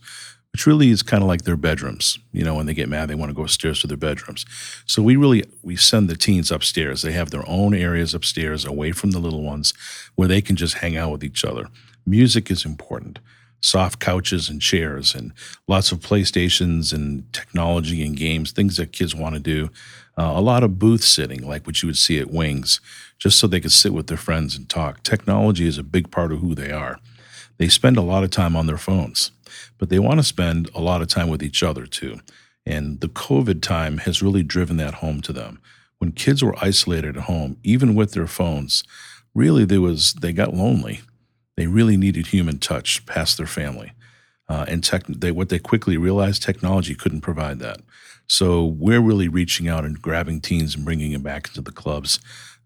which 0.54 0.68
really 0.68 0.90
is 0.90 1.02
kind 1.02 1.20
of 1.20 1.26
like 1.26 1.42
their 1.42 1.56
bedrooms. 1.56 2.16
You 2.30 2.44
know, 2.44 2.54
when 2.54 2.66
they 2.66 2.74
get 2.74 2.88
mad, 2.88 3.10
they 3.10 3.16
want 3.16 3.28
to 3.28 3.34
go 3.34 3.42
upstairs 3.42 3.80
to 3.80 3.88
their 3.88 3.96
bedrooms. 3.96 4.46
So 4.86 5.02
we 5.02 5.16
really 5.16 5.42
we 5.64 5.74
send 5.74 6.08
the 6.08 6.16
teens 6.16 6.52
upstairs. 6.52 7.02
They 7.02 7.10
have 7.10 7.30
their 7.30 7.42
own 7.48 7.74
areas 7.74 8.14
upstairs, 8.14 8.64
away 8.64 8.92
from 8.92 9.10
the 9.10 9.18
little 9.18 9.42
ones, 9.42 9.74
where 10.14 10.28
they 10.28 10.40
can 10.40 10.54
just 10.54 10.74
hang 10.74 10.96
out 10.96 11.10
with 11.10 11.24
each 11.24 11.44
other. 11.44 11.66
Music 12.06 12.50
is 12.50 12.64
important. 12.64 13.18
Soft 13.60 13.98
couches 13.98 14.50
and 14.50 14.60
chairs, 14.60 15.14
and 15.14 15.32
lots 15.66 15.90
of 15.90 16.00
PlayStations 16.00 16.92
and 16.92 17.32
technology 17.32 18.04
and 18.04 18.16
games, 18.16 18.52
things 18.52 18.76
that 18.76 18.92
kids 18.92 19.14
want 19.14 19.34
to 19.34 19.40
do. 19.40 19.70
Uh, 20.18 20.32
a 20.36 20.40
lot 20.40 20.62
of 20.62 20.78
booth 20.78 21.02
sitting, 21.02 21.46
like 21.46 21.66
what 21.66 21.82
you 21.82 21.86
would 21.86 21.96
see 21.96 22.18
at 22.18 22.30
Wings, 22.30 22.80
just 23.18 23.38
so 23.38 23.46
they 23.46 23.60
could 23.60 23.72
sit 23.72 23.94
with 23.94 24.06
their 24.06 24.18
friends 24.18 24.56
and 24.56 24.68
talk. 24.68 25.02
Technology 25.02 25.66
is 25.66 25.78
a 25.78 25.82
big 25.82 26.10
part 26.10 26.30
of 26.30 26.40
who 26.40 26.54
they 26.54 26.70
are. 26.70 26.98
They 27.56 27.68
spend 27.68 27.96
a 27.96 28.02
lot 28.02 28.22
of 28.22 28.30
time 28.30 28.54
on 28.54 28.66
their 28.66 28.76
phones 28.76 29.30
but 29.78 29.88
they 29.88 29.98
want 29.98 30.18
to 30.18 30.24
spend 30.24 30.70
a 30.74 30.80
lot 30.80 31.02
of 31.02 31.08
time 31.08 31.28
with 31.28 31.42
each 31.42 31.62
other 31.62 31.86
too. 31.86 32.20
And 32.66 33.00
the 33.00 33.08
COVID 33.08 33.60
time 33.60 33.98
has 33.98 34.22
really 34.22 34.42
driven 34.42 34.76
that 34.78 34.94
home 34.94 35.20
to 35.22 35.32
them. 35.32 35.60
When 35.98 36.12
kids 36.12 36.42
were 36.42 36.56
isolated 36.60 37.16
at 37.16 37.24
home, 37.24 37.58
even 37.62 37.94
with 37.94 38.12
their 38.12 38.26
phones, 38.26 38.84
really 39.34 39.64
there 39.64 39.80
was 39.80 40.14
they 40.14 40.32
got 40.32 40.54
lonely. 40.54 41.00
They 41.56 41.66
really 41.66 41.96
needed 41.96 42.28
human 42.28 42.58
touch 42.58 43.04
past 43.06 43.36
their 43.36 43.46
family. 43.46 43.92
Uh, 44.48 44.66
and 44.68 44.84
tech, 44.84 45.04
they, 45.06 45.30
what 45.30 45.48
they 45.48 45.58
quickly 45.58 45.96
realized, 45.96 46.42
technology 46.42 46.94
couldn't 46.94 47.22
provide 47.22 47.58
that. 47.60 47.80
So 48.26 48.64
we're 48.64 49.00
really 49.00 49.28
reaching 49.28 49.68
out 49.68 49.84
and 49.84 50.00
grabbing 50.00 50.40
teens 50.40 50.74
and 50.74 50.84
bringing 50.84 51.12
them 51.12 51.22
back 51.22 51.48
into 51.48 51.60
the 51.60 51.72
clubs, 51.72 52.18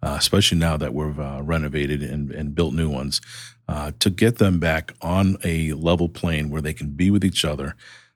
uh, 0.03 0.17
especially 0.19 0.59
now 0.59 0.77
that 0.77 0.95
we've 0.95 1.19
uh, 1.19 1.41
renovated 1.43 2.03
and, 2.03 2.31
and, 2.31 2.55
built 2.55 2.75
new 2.75 2.89
ones 2.89 3.21
uh, 3.69 3.93
to 3.99 4.11
get 4.11 4.39
them 4.39 4.61
back 4.61 4.95
on 5.03 5.37
a 5.45 5.73
level 5.73 6.09
plane 6.09 6.51
where 6.51 6.63
they 6.63 6.73
can 6.73 6.91
be 6.91 7.11
with 7.11 7.25
each 7.25 7.45
other. 7.45 7.75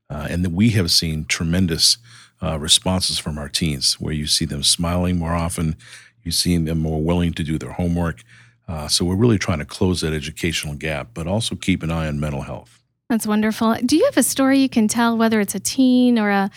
Uh, 0.08 0.26
and 0.28 0.44
that 0.44 0.50
we 0.50 0.70
have 0.70 0.90
seen 0.90 1.24
tremendous 1.24 1.96
uh, 2.42 2.58
responses 2.58 3.18
from 3.18 3.38
our 3.38 3.48
teens, 3.48 3.94
where 3.94 4.12
you 4.12 4.26
see 4.26 4.44
them 4.44 4.62
smiling 4.62 5.18
more 5.18 5.32
often, 5.32 5.74
you 6.22 6.30
see 6.30 6.56
them 6.58 6.78
more 6.78 7.02
willing 7.02 7.32
to 7.32 7.42
do 7.42 7.56
their 7.56 7.72
homework. 7.72 8.22
Uh, 8.68 8.88
so 8.88 9.04
we're 9.04 9.16
really 9.16 9.38
trying 9.38 9.58
to 9.58 9.64
close 9.64 10.00
that 10.00 10.12
educational 10.12 10.74
gap, 10.74 11.08
but 11.14 11.26
also 11.26 11.54
keep 11.54 11.82
an 11.82 11.90
eye 11.90 12.06
on 12.06 12.20
mental 12.20 12.42
health. 12.42 12.82
That's 13.08 13.26
wonderful. 13.26 13.76
Do 13.84 13.96
you 13.96 14.04
have 14.06 14.16
a 14.16 14.22
story 14.22 14.58
you 14.58 14.68
can 14.68 14.88
tell, 14.88 15.18
whether 15.18 15.40
it's 15.40 15.54
a 15.54 15.60
teen 15.60 16.18
or 16.18 16.30
a 16.30 16.50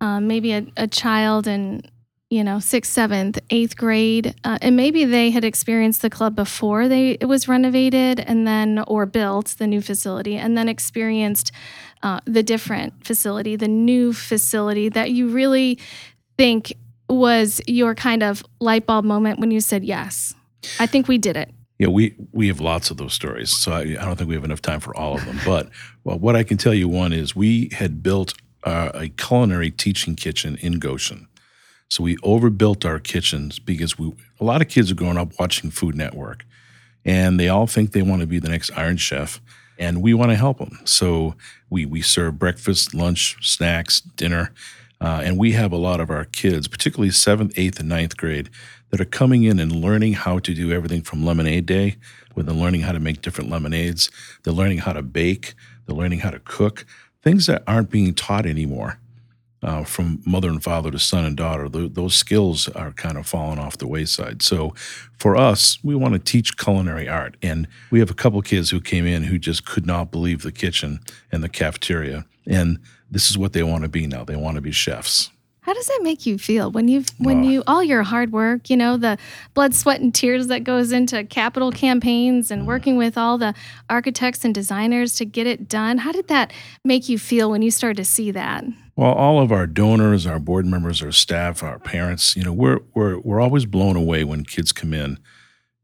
uh, 0.00 0.20
maybe 0.20 0.52
a, 0.52 0.66
a 0.76 0.86
child 0.86 1.46
in 1.46 1.82
you 2.30 2.44
know, 2.44 2.60
sixth, 2.60 2.92
seventh, 2.92 3.40
eighth 3.50 3.76
grade, 3.76 4.36
uh, 4.44 4.56
and 4.62 4.76
maybe 4.76 5.04
they 5.04 5.30
had 5.30 5.44
experienced 5.44 6.00
the 6.00 6.08
club 6.08 6.36
before 6.36 6.86
they 6.86 7.10
it 7.20 7.24
was 7.26 7.48
renovated 7.48 8.20
and 8.20 8.46
then 8.46 8.84
or 8.86 9.04
built 9.04 9.56
the 9.58 9.66
new 9.66 9.80
facility, 9.80 10.36
and 10.36 10.56
then 10.56 10.68
experienced 10.68 11.50
uh, 12.04 12.20
the 12.26 12.44
different 12.44 13.04
facility, 13.04 13.56
the 13.56 13.68
new 13.68 14.12
facility 14.12 14.88
that 14.88 15.10
you 15.10 15.28
really 15.28 15.76
think 16.38 16.72
was 17.08 17.60
your 17.66 17.96
kind 17.96 18.22
of 18.22 18.44
light 18.60 18.86
bulb 18.86 19.04
moment 19.04 19.40
when 19.40 19.50
you 19.50 19.60
said 19.60 19.84
yes. 19.84 20.32
I 20.78 20.86
think 20.86 21.08
we 21.08 21.18
did 21.18 21.36
it. 21.36 21.52
Yeah, 21.78 21.88
we 21.88 22.14
we 22.32 22.48
have 22.48 22.60
lots 22.60 22.90
of 22.90 22.98
those 22.98 23.14
stories, 23.14 23.56
so 23.56 23.72
I, 23.72 23.80
I 23.80 24.04
don't 24.04 24.16
think 24.16 24.28
we 24.28 24.34
have 24.34 24.44
enough 24.44 24.60
time 24.60 24.80
for 24.80 24.94
all 24.94 25.14
of 25.14 25.24
them. 25.24 25.40
But 25.46 25.70
well, 26.04 26.18
what 26.18 26.36
I 26.36 26.42
can 26.42 26.58
tell 26.58 26.74
you, 26.74 26.88
one 26.88 27.12
is 27.12 27.34
we 27.34 27.70
had 27.72 28.02
built 28.02 28.34
uh, 28.64 28.90
a 28.92 29.08
culinary 29.08 29.70
teaching 29.70 30.14
kitchen 30.14 30.58
in 30.60 30.78
Goshen 30.78 31.26
so 31.90 32.04
we 32.04 32.16
overbuilt 32.22 32.84
our 32.84 33.00
kitchens 33.00 33.58
because 33.58 33.98
we 33.98 34.12
a 34.40 34.44
lot 34.44 34.62
of 34.62 34.68
kids 34.68 34.92
are 34.92 34.94
growing 34.94 35.18
up 35.18 35.32
watching 35.40 35.70
Food 35.72 35.96
Network, 35.96 36.46
and 37.04 37.38
they 37.38 37.48
all 37.48 37.66
think 37.66 37.90
they 37.90 38.02
want 38.02 38.20
to 38.20 38.28
be 38.28 38.38
the 38.38 38.48
next 38.48 38.70
Iron 38.76 38.96
Chef, 38.96 39.40
and 39.76 40.00
we 40.00 40.14
want 40.14 40.30
to 40.30 40.36
help 40.36 40.58
them. 40.58 40.78
So 40.84 41.34
we 41.68 41.84
we 41.84 42.00
serve 42.00 42.38
breakfast, 42.38 42.94
lunch, 42.94 43.36
snacks, 43.42 44.00
dinner, 44.00 44.52
uh, 45.00 45.22
and 45.24 45.36
we 45.36 45.52
have 45.52 45.72
a 45.72 45.76
lot 45.76 45.98
of 45.98 46.10
our 46.10 46.24
kids, 46.24 46.68
particularly 46.68 47.10
seventh, 47.10 47.54
eighth, 47.56 47.80
and 47.80 47.88
ninth 47.88 48.16
grade, 48.16 48.50
that 48.90 49.00
are 49.00 49.06
coming 49.06 49.44
in 49.44 49.58
and 49.58 49.72
learning 49.72 50.14
how 50.14 50.38
to 50.38 50.54
do 50.54 50.72
everything 50.72 51.02
from 51.02 51.24
lemonade 51.24 51.66
day, 51.66 51.96
where 52.34 52.44
they're 52.44 52.54
learning 52.54 52.82
how 52.82 52.92
to 52.92 53.00
make 53.00 53.22
different 53.22 53.50
lemonades, 53.50 54.10
they're 54.42 54.54
learning 54.54 54.78
how 54.78 54.92
to 54.92 55.02
bake, 55.02 55.54
they're 55.86 55.96
learning 55.96 56.20
how 56.20 56.30
to 56.30 56.40
cook, 56.40 56.84
things 57.22 57.46
that 57.46 57.62
aren't 57.66 57.90
being 57.90 58.14
taught 58.14 58.46
anymore 58.46 58.98
uh, 59.62 59.84
from 59.84 60.22
mother 60.24 60.48
and 60.48 60.62
father 60.62 60.90
to 60.90 60.98
son 60.98 61.24
and 61.24 61.36
daughter, 61.36 61.68
the, 61.68 61.88
those 61.88 62.14
skills 62.14 62.68
are 62.68 62.92
kind 62.92 63.18
of 63.18 63.26
falling 63.26 63.58
off 63.58 63.78
the 63.78 63.86
wayside. 63.86 64.42
So 64.42 64.74
for 65.18 65.36
us, 65.36 65.78
we 65.82 65.94
want 65.94 66.14
to 66.14 66.18
teach 66.18 66.56
culinary 66.56 67.08
art. 67.08 67.36
And 67.42 67.68
we 67.90 68.00
have 68.00 68.10
a 68.10 68.14
couple 68.14 68.40
kids 68.42 68.70
who 68.70 68.80
came 68.80 69.06
in 69.06 69.24
who 69.24 69.38
just 69.38 69.66
could 69.66 69.86
not 69.86 70.10
believe 70.10 70.42
the 70.42 70.52
kitchen 70.52 71.00
and 71.30 71.42
the 71.42 71.48
cafeteria. 71.48 72.24
And 72.46 72.78
this 73.10 73.30
is 73.30 73.36
what 73.36 73.52
they 73.52 73.62
want 73.62 73.82
to 73.82 73.88
be 73.88 74.06
now. 74.06 74.24
They 74.24 74.36
want 74.36 74.54
to 74.56 74.62
be 74.62 74.72
chefs. 74.72 75.30
How 75.70 75.74
does 75.74 75.86
that 75.86 76.00
make 76.02 76.26
you 76.26 76.36
feel 76.36 76.72
when 76.72 76.88
you 76.88 77.04
when 77.18 77.44
oh. 77.44 77.48
you 77.48 77.62
all 77.64 77.84
your 77.84 78.02
hard 78.02 78.32
work, 78.32 78.70
you 78.70 78.76
know, 78.76 78.96
the 78.96 79.16
blood, 79.54 79.72
sweat, 79.72 80.00
and 80.00 80.12
tears 80.12 80.48
that 80.48 80.64
goes 80.64 80.90
into 80.90 81.22
capital 81.22 81.70
campaigns 81.70 82.50
and 82.50 82.66
working 82.66 82.96
with 82.96 83.16
all 83.16 83.38
the 83.38 83.54
architects 83.88 84.44
and 84.44 84.52
designers 84.52 85.14
to 85.14 85.24
get 85.24 85.46
it 85.46 85.68
done? 85.68 85.98
How 85.98 86.10
did 86.10 86.26
that 86.26 86.52
make 86.84 87.08
you 87.08 87.20
feel 87.20 87.52
when 87.52 87.62
you 87.62 87.70
started 87.70 87.98
to 87.98 88.04
see 88.04 88.32
that? 88.32 88.64
Well, 88.96 89.12
all 89.12 89.40
of 89.40 89.52
our 89.52 89.68
donors, 89.68 90.26
our 90.26 90.40
board 90.40 90.66
members, 90.66 91.02
our 91.02 91.12
staff, 91.12 91.62
our 91.62 91.78
parents, 91.78 92.34
you 92.34 92.42
know, 92.42 92.52
we're 92.52 92.80
we're 92.94 93.20
we're 93.20 93.40
always 93.40 93.64
blown 93.64 93.94
away 93.94 94.24
when 94.24 94.42
kids 94.42 94.72
come 94.72 94.92
in 94.92 95.20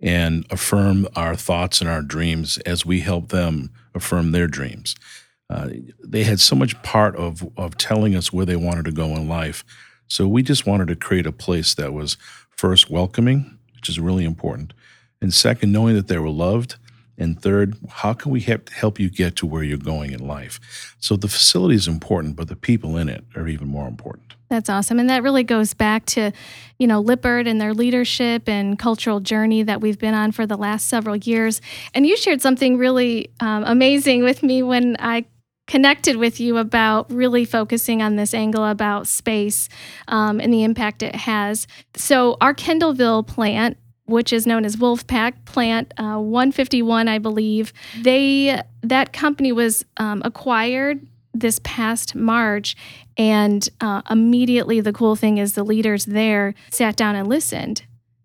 and 0.01 0.45
affirm 0.51 1.07
our 1.15 1.37
thoughts 1.37 1.81
and 1.81 1.89
our 1.89 2.03
dreams 2.03 2.59
as 2.67 2.85
we 2.85 3.03
help 3.03 3.29
them 3.29 3.71
affirm 3.95 4.33
their 4.33 4.49
dreams. 4.49 4.97
Uh, 5.49 5.69
they 6.05 6.25
had 6.25 6.41
so 6.41 6.57
much 6.57 6.81
part 6.83 7.15
of 7.17 7.47
of 7.57 7.77
telling 7.79 8.15
us 8.17 8.33
where 8.33 8.47
they 8.47 8.57
wanted 8.57 8.85
to 8.85 8.93
go 8.93 9.07
in 9.17 9.29
life. 9.29 9.65
So 10.09 10.27
we 10.27 10.43
just 10.43 10.67
wanted 10.67 10.89
to 10.89 10.97
create 10.97 11.27
a 11.27 11.33
place 11.33 11.75
that 11.75 11.93
was 11.93 12.17
first 12.51 12.91
welcoming, 12.91 13.59
which 13.75 13.89
is 13.89 14.01
really 14.01 14.25
important, 14.25 14.73
and 15.21 15.33
second, 15.33 15.73
knowing 15.73 15.95
that 15.97 16.09
they 16.09 16.19
were 16.19 16.31
loved 16.31 16.77
and 17.19 17.41
third, 17.41 17.77
how 17.89 18.13
can 18.13 18.31
we 18.31 18.41
help 18.41 18.69
help 18.71 19.01
you 19.01 19.09
get 19.09 19.37
to 19.37 19.47
where 19.47 19.63
you're 19.63 19.79
going 19.79 20.13
in 20.13 20.27
life? 20.27 20.95
So 21.01 21.17
the 21.17 21.29
facility 21.29 21.75
is 21.75 21.89
important, 21.89 22.37
but 22.37 22.49
the 22.49 22.57
people 22.57 22.97
in 22.97 23.09
it 23.09 23.25
are 23.35 23.49
even 23.49 23.69
more 23.69 23.89
important. 23.89 24.35
That's 24.49 24.69
awesome. 24.69 25.01
And 25.01 25.11
that 25.11 25.23
really 25.23 25.43
goes 25.43 25.75
back 25.75 26.07
to, 26.07 26.31
you 26.79 26.87
know, 26.87 27.01
Lippert 27.01 27.49
and 27.49 27.61
their 27.61 27.75
leadership 27.75 28.49
and 28.49 28.79
cultural 28.79 29.19
journey 29.19 29.65
that 29.65 29.81
we've 29.81 29.99
been 29.99 30.15
on 30.15 30.31
for 30.31 30.47
the 30.47 30.57
last 30.57 30.89
several 30.89 31.17
years. 31.17 31.61
And 31.95 32.07
you 32.07 32.17
shared 32.17 32.43
something 32.43 32.79
really 32.79 33.31
um, 33.41 33.65
amazing 33.65 34.23
with 34.23 34.43
me 34.43 34.63
when 34.63 34.97
I 35.01 35.25
connected 35.67 36.17
with 36.17 36.41
you 36.41 36.59
about 36.59 37.11
really 37.11 37.45
focusing 37.45 38.03
on 38.03 38.17
this 38.17 38.33
angle 38.33 38.65
about 38.65 39.07
space 39.07 39.69
um, 40.09 40.41
and 40.41 40.53
the 40.53 40.65
impact 40.65 41.03
it 41.03 41.15
has. 41.15 41.67
So, 41.95 42.37
our 42.41 42.55
Kendallville 42.55 43.27
plant 43.27 43.77
which 44.07 44.33
is 44.33 44.47
known 44.47 44.65
as 44.65 44.77
Wolfpack 44.77 45.45
Plant 45.45 45.93
uh, 45.99 46.19
151, 46.19 47.09
I 47.09 47.19
believe. 47.19 47.73
They 48.01 48.61
that 48.83 49.13
company 49.13 49.53
was 49.53 49.85
um, 49.97 50.23
acquired 50.25 51.07
this 51.35 51.61
past 51.65 52.15
March, 52.15 52.77
and 53.17 53.69
uh, 53.81 54.03
immediately 54.09 54.81
the 54.81 54.93
cool 54.93 55.17
thing 55.17 55.39
is 55.39 55.55
the 55.55 55.65
leaders 55.65 56.07
there 56.07 56.55
sat 56.71 56.97
down 56.97 57.15
and 57.15 57.29
listened 57.29 57.83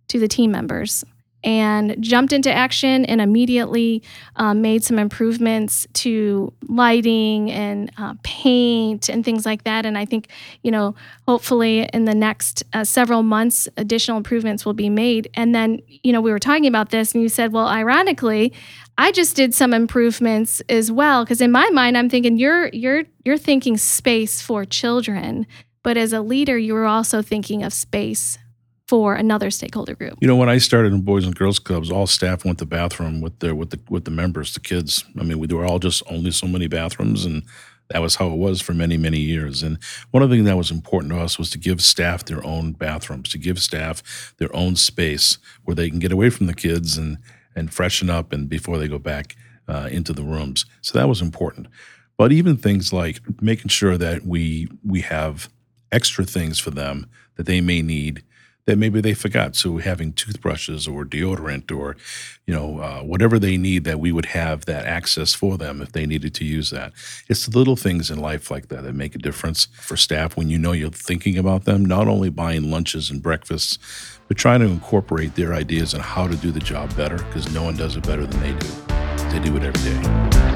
to 0.08 0.20
the 0.20 0.28
team 0.28 0.52
members 0.52 1.04
and 1.44 1.96
jumped 2.00 2.34
into 2.34 2.52
action 2.52 3.06
and 3.06 3.22
immediately 3.22 4.04
um, 4.36 4.62
made 4.62 4.84
some 4.84 5.00
improvements 5.00 5.88
to 5.94 6.54
lighting 6.68 7.52
and 7.52 7.92
uh, 7.98 8.14
paint 8.24 9.10
and 9.10 9.26
things 9.26 9.46
like 9.46 9.64
that. 9.64 9.86
And 9.86 9.98
I 9.98 10.06
think, 10.06 10.28
you 10.62 10.72
know, 10.72 10.96
hopefully 11.28 11.90
in 11.94 12.06
the 12.06 12.16
next 12.16 12.64
uh, 12.74 12.84
several 12.84 13.24
months, 13.24 13.68
additional 13.78 14.18
improvements 14.18 14.66
will 14.66 14.74
be 14.74 14.90
made. 14.90 15.30
And 15.34 15.56
then, 15.56 15.80
you 15.88 16.12
know, 16.14 16.22
we 16.22 16.32
were 16.32 16.40
talking 16.40 16.68
about 16.68 16.90
this 16.90 17.14
and 17.14 17.24
you 17.24 17.30
said, 17.30 17.52
well, 17.54 17.68
ironically, 17.68 18.54
I 18.98 19.12
just 19.12 19.36
did 19.36 19.54
some 19.54 19.74
improvements 19.74 20.62
as 20.70 20.92
well 20.92 21.24
because 21.24 21.42
in 21.42 21.52
my 21.52 21.70
mind 21.72 21.98
I'm 21.98 22.10
thinking 22.10 22.38
you're 22.38 22.68
you're 22.68 23.04
you're 23.26 23.38
thinking 23.38 23.78
space 23.78 24.42
for 24.42 24.66
children 24.66 25.48
but 25.82 25.98
as 25.98 26.14
a 26.14 26.22
leader 26.22 26.58
you 26.58 26.74
were 26.74 26.86
also 26.86 27.22
thinking 27.22 27.64
of 27.64 27.74
space 27.74 28.38
for 28.92 29.16
another 29.16 29.50
stakeholder 29.50 29.96
group. 29.96 30.18
You 30.20 30.28
know, 30.28 30.36
when 30.36 30.50
I 30.50 30.58
started 30.58 30.92
in 30.92 31.00
Boys 31.00 31.26
and 31.26 31.34
Girls 31.34 31.60
Clubs, 31.60 31.90
all 31.90 32.08
staff 32.08 32.44
went 32.44 32.58
to 32.58 32.66
the 32.66 32.70
bathroom 32.70 33.22
with 33.22 33.40
their 33.40 33.56
with 33.56 33.70
the 33.70 33.80
with 33.90 34.04
the 34.04 34.12
members, 34.12 34.54
the 34.54 34.60
kids. 34.60 35.06
I 35.18 35.24
mean, 35.24 35.40
we 35.40 35.48
were 35.48 35.66
all 35.66 35.80
just 35.80 36.04
only 36.10 36.32
so 36.32 36.46
many 36.46 36.68
bathrooms, 36.68 37.24
and 37.24 37.44
that 37.90 38.02
was 38.02 38.18
how 38.18 38.28
it 38.28 38.36
was 38.36 38.60
for 38.60 38.74
many 38.74 38.98
many 38.98 39.20
years. 39.20 39.64
And 39.64 39.78
one 40.10 40.22
of 40.22 40.30
the 40.30 40.36
things 40.36 40.46
that 40.46 40.58
was 40.58 40.72
important 40.72 41.14
to 41.14 41.22
us 41.22 41.40
was 41.40 41.50
to 41.52 41.58
give 41.58 41.80
staff 41.82 42.26
their 42.26 42.46
own 42.46 42.74
bathrooms, 42.74 43.30
to 43.30 43.38
give 43.38 43.62
staff 43.62 44.36
their 44.40 44.54
own 44.54 44.76
space 44.76 45.38
where 45.64 45.74
they 45.74 45.90
can 45.90 46.00
get 46.00 46.12
away 46.12 46.30
from 46.30 46.48
the 46.48 46.54
kids 46.54 46.98
and 46.98 47.18
and 47.56 47.74
freshen 47.74 48.10
up 48.10 48.34
and 48.34 48.50
before 48.50 48.78
they 48.78 48.90
go 48.90 49.00
back 49.00 49.38
uh, 49.70 49.88
into 49.90 50.12
the 50.12 50.24
rooms. 50.24 50.66
So 50.82 50.98
that 50.98 51.08
was 51.08 51.22
important. 51.22 51.68
But 52.18 52.34
even 52.34 52.58
things 52.58 52.92
like 52.92 53.22
making 53.42 53.70
sure 53.70 53.98
that 53.98 54.26
we 54.26 54.68
we 54.84 55.00
have 55.00 55.48
extra 55.94 56.26
things 56.26 56.60
for 56.60 56.72
them 56.72 57.10
that 57.38 57.46
they 57.46 57.62
may 57.62 57.82
need 57.82 58.24
that 58.66 58.78
maybe 58.78 59.02
they 59.02 59.14
forgot. 59.14 59.56
So 59.56 59.78
having 59.78 60.14
toothbrushes 60.14 60.88
or 60.88 61.06
deodorant 61.06 61.76
or, 61.76 61.98
you 62.46 62.54
know, 62.54 62.80
uh, 62.80 63.02
whatever 63.02 63.40
they 63.40 63.58
need 63.58 63.84
that 63.86 64.00
we 64.00 64.12
would 64.12 64.28
have 64.28 64.66
that 64.66 64.86
access 64.86 65.34
for 65.34 65.58
them 65.58 65.82
if 65.82 65.92
they 65.92 66.06
needed 66.06 66.34
to 66.36 66.46
use 66.46 66.70
that. 66.70 66.94
It's 67.28 67.46
the 67.46 67.58
little 67.58 67.76
things 67.76 68.12
in 68.12 68.20
life 68.20 68.52
like 68.52 68.68
that 68.68 68.84
that 68.84 68.94
make 68.94 69.16
a 69.16 69.20
difference 69.20 69.66
for 69.66 69.98
staff 69.98 70.38
when 70.38 70.50
you 70.50 70.58
know 70.58 70.72
you're 70.72 70.90
thinking 70.90 71.38
about 71.38 71.66
them, 71.66 71.86
not 71.86 72.08
only 72.08 72.30
buying 72.30 72.70
lunches 72.70 73.10
and 73.10 73.22
breakfasts, 73.22 73.78
but 74.28 74.38
trying 74.38 74.62
to 74.62 74.68
incorporate 74.68 75.36
their 75.36 75.54
ideas 75.54 75.94
on 75.94 76.02
how 76.02 76.28
to 76.28 76.36
do 76.38 76.52
the 76.52 76.60
job 76.60 76.96
better 76.96 77.18
because 77.18 77.52
no 77.54 77.64
one 77.64 77.76
does 77.76 77.96
it 77.96 78.08
better 78.08 78.26
than 78.26 78.40
they 78.42 78.54
do. 78.54 78.68
They 79.32 79.40
do 79.40 79.58
it 79.58 79.64
every 79.64 79.92
day. 79.92 80.51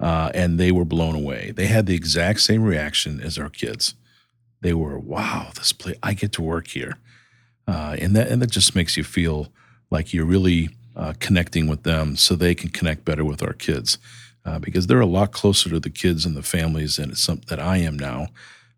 uh, 0.00 0.30
and 0.34 0.58
they 0.58 0.72
were 0.72 0.84
blown 0.84 1.14
away. 1.14 1.52
They 1.54 1.66
had 1.66 1.86
the 1.86 1.94
exact 1.94 2.40
same 2.40 2.62
reaction 2.62 3.20
as 3.20 3.38
our 3.38 3.48
kids. 3.48 3.94
They 4.60 4.72
were, 4.74 4.98
"Wow, 4.98 5.50
this 5.54 5.72
place! 5.72 5.96
I 6.02 6.14
get 6.14 6.32
to 6.32 6.42
work 6.42 6.68
here," 6.68 6.98
uh, 7.66 7.96
and 7.98 8.14
that 8.16 8.28
and 8.28 8.40
that 8.42 8.50
just 8.50 8.74
makes 8.74 8.96
you 8.96 9.04
feel 9.04 9.48
like 9.90 10.12
you're 10.12 10.24
really 10.24 10.70
uh, 10.96 11.14
connecting 11.18 11.66
with 11.68 11.82
them, 11.82 12.16
so 12.16 12.34
they 12.34 12.54
can 12.54 12.70
connect 12.70 13.04
better 13.04 13.24
with 13.24 13.42
our 13.42 13.52
kids, 13.52 13.98
uh, 14.44 14.58
because 14.58 14.86
they're 14.86 15.00
a 15.00 15.06
lot 15.06 15.32
closer 15.32 15.70
to 15.70 15.80
the 15.80 15.90
kids 15.90 16.26
and 16.26 16.36
the 16.36 16.42
families 16.42 16.96
than 16.96 17.10
it's 17.10 17.22
some, 17.22 17.40
that 17.48 17.58
I 17.58 17.78
am 17.78 17.98
now 17.98 18.28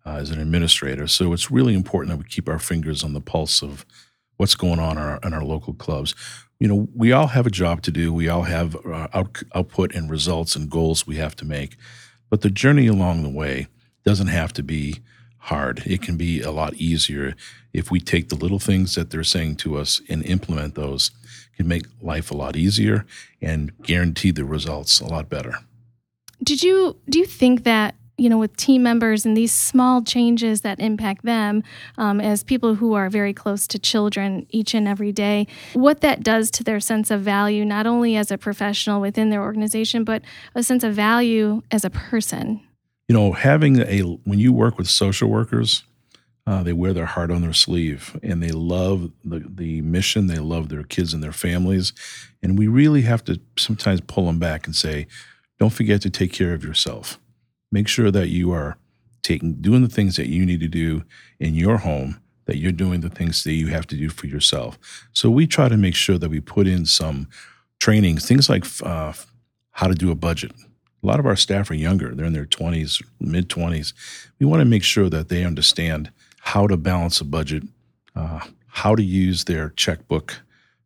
uh, 0.06 0.16
as 0.16 0.30
an 0.30 0.40
administrator. 0.40 1.06
So 1.06 1.32
it's 1.32 1.50
really 1.50 1.75
important 1.75 2.11
that 2.11 2.23
we 2.23 2.28
keep 2.28 2.49
our 2.49 2.58
fingers 2.58 3.02
on 3.02 3.12
the 3.12 3.20
pulse 3.20 3.62
of 3.62 3.87
what's 4.37 4.54
going 4.54 4.78
on 4.78 4.92
in 4.92 5.02
our, 5.02 5.20
in 5.23 5.32
our 5.32 5.44
local 5.44 5.75
clubs. 5.75 6.14
You 6.58 6.68
know, 6.68 6.88
we 6.94 7.12
all 7.12 7.28
have 7.28 7.46
a 7.46 7.50
job 7.50 7.82
to 7.82 7.90
do. 7.90 8.12
We 8.12 8.28
all 8.28 8.42
have 8.42 8.76
uh, 8.87 9.08
out, 9.12 9.42
output 9.54 9.94
and 9.94 10.11
results 10.11 10.56
and 10.56 10.70
goals 10.70 11.06
we 11.06 11.16
have 11.16 11.37
to 11.37 11.44
make. 11.44 11.76
But 12.30 12.40
the 12.40 12.50
journey 12.50 12.87
along 12.87 13.23
the 13.23 13.28
way 13.28 13.68
doesn't 14.04 14.28
have 14.28 14.52
to 14.54 14.62
be 14.62 15.00
hard. 15.38 15.82
It 15.87 16.00
can 16.00 16.16
be 16.16 16.40
a 16.40 16.50
lot 16.50 16.75
easier 16.75 17.34
if 17.73 17.90
we 17.90 18.00
take 18.00 18.28
the 18.28 18.34
little 18.34 18.58
things 18.58 18.94
that 18.94 19.11
they're 19.11 19.25
saying 19.25 19.56
to 19.56 19.76
us 19.76 20.00
and 20.08 20.25
implement 20.25 20.75
those. 20.75 21.11
Can 21.56 21.68
make 21.68 21.87
life 22.02 22.32
a 22.32 22.37
lot 22.37 22.56
easier 22.56 23.06
and 23.40 23.70
guarantee 23.82 24.32
the 24.32 24.44
results 24.44 25.00
a 25.00 25.06
lot 25.06 25.28
better. 25.28 25.58
Did 26.43 26.64
you 26.64 26.97
do 27.08 27.21
you 27.21 27.26
think 27.26 27.62
that 27.62 27.95
you 28.16 28.28
know, 28.28 28.38
with 28.38 28.56
team 28.56 28.82
members 28.82 29.26
and 29.26 29.36
these 29.36 29.52
small 29.52 30.02
changes 30.02 30.60
that 30.60 30.78
impact 30.78 31.24
them 31.24 31.62
um, 31.98 32.20
as 32.20 32.44
people 32.44 32.76
who 32.76 32.94
are 32.94 33.10
very 33.10 33.32
close 33.32 33.66
to 33.66 33.78
children 33.78 34.46
each 34.50 34.74
and 34.74 34.86
every 34.86 35.12
day, 35.12 35.46
what 35.72 36.00
that 36.00 36.22
does 36.22 36.50
to 36.52 36.62
their 36.62 36.80
sense 36.80 37.10
of 37.10 37.22
value, 37.22 37.64
not 37.64 37.86
only 37.86 38.16
as 38.16 38.30
a 38.30 38.38
professional 38.38 39.00
within 39.00 39.30
their 39.30 39.42
organization, 39.42 40.04
but 40.04 40.22
a 40.54 40.62
sense 40.62 40.84
of 40.84 40.94
value 40.94 41.62
as 41.70 41.84
a 41.84 41.90
person. 41.90 42.60
You 43.08 43.14
know, 43.14 43.32
having 43.32 43.80
a, 43.80 44.00
when 44.24 44.38
you 44.38 44.52
work 44.52 44.78
with 44.78 44.88
social 44.88 45.28
workers, 45.28 45.82
uh, 46.46 46.62
they 46.62 46.72
wear 46.72 46.92
their 46.92 47.06
heart 47.06 47.30
on 47.30 47.42
their 47.42 47.52
sleeve 47.52 48.18
and 48.22 48.42
they 48.42 48.50
love 48.50 49.10
the, 49.24 49.40
the 49.40 49.80
mission. 49.80 50.26
They 50.28 50.38
love 50.38 50.68
their 50.68 50.84
kids 50.84 51.14
and 51.14 51.22
their 51.22 51.32
families. 51.32 51.92
And 52.42 52.58
we 52.58 52.68
really 52.68 53.02
have 53.02 53.24
to 53.24 53.40
sometimes 53.58 54.00
pull 54.02 54.26
them 54.26 54.38
back 54.38 54.66
and 54.66 54.76
say, 54.76 55.06
don't 55.58 55.72
forget 55.72 56.02
to 56.02 56.10
take 56.10 56.32
care 56.32 56.52
of 56.52 56.62
yourself 56.62 57.18
make 57.75 57.89
sure 57.89 58.10
that 58.10 58.28
you 58.28 58.52
are 58.52 58.78
taking 59.23 59.54
doing 59.54 59.82
the 59.82 59.89
things 59.89 60.17
that 60.17 60.28
you 60.28 60.47
need 60.47 60.60
to 60.60 60.69
do 60.69 61.02
in 61.41 61.54
your 61.54 61.78
home 61.78 62.21
that 62.47 62.58
you're 62.58 62.73
doing 62.73 63.00
the 63.00 63.08
things 63.08 63.43
that 63.43 63.54
you 63.54 63.69
have 63.69 63.87
to 63.87 63.97
do 63.97 64.10
for 64.10 64.26
yourself. 64.26 64.78
So 65.13 65.30
we 65.30 65.47
try 65.47 65.69
to 65.69 65.78
make 65.78 65.95
sure 65.95 66.19
that 66.19 66.28
we 66.28 66.41
put 66.41 66.67
in 66.67 66.87
some 66.87 67.26
training 67.80 68.19
things 68.19 68.49
like 68.49 68.65
uh, 68.82 69.13
how 69.73 69.89
to 69.89 69.95
do 69.95 70.10
a 70.10 70.15
budget. 70.15 70.52
A 71.02 71.06
lot 71.06 71.19
of 71.19 71.26
our 71.26 71.37
staff 71.37 71.71
are 71.71 71.75
younger. 71.75 72.15
They're 72.15 72.26
in 72.26 72.32
their 72.32 72.47
20s 72.47 73.02
mid 73.19 73.49
20s 73.49 73.93
we 74.39 74.47
want 74.47 74.60
to 74.60 74.67
make 74.67 74.84
sure 74.84 75.08
that 75.10 75.28
they 75.28 75.45
understand 75.45 76.13
how 76.41 76.67
to 76.67 76.76
balance 76.76 77.21
a 77.21 77.25
budget 77.25 77.65
uh, 78.15 78.41
how 78.69 78.95
to 78.95 79.02
use 79.02 79.45
their 79.45 79.71
checkbook 79.71 80.41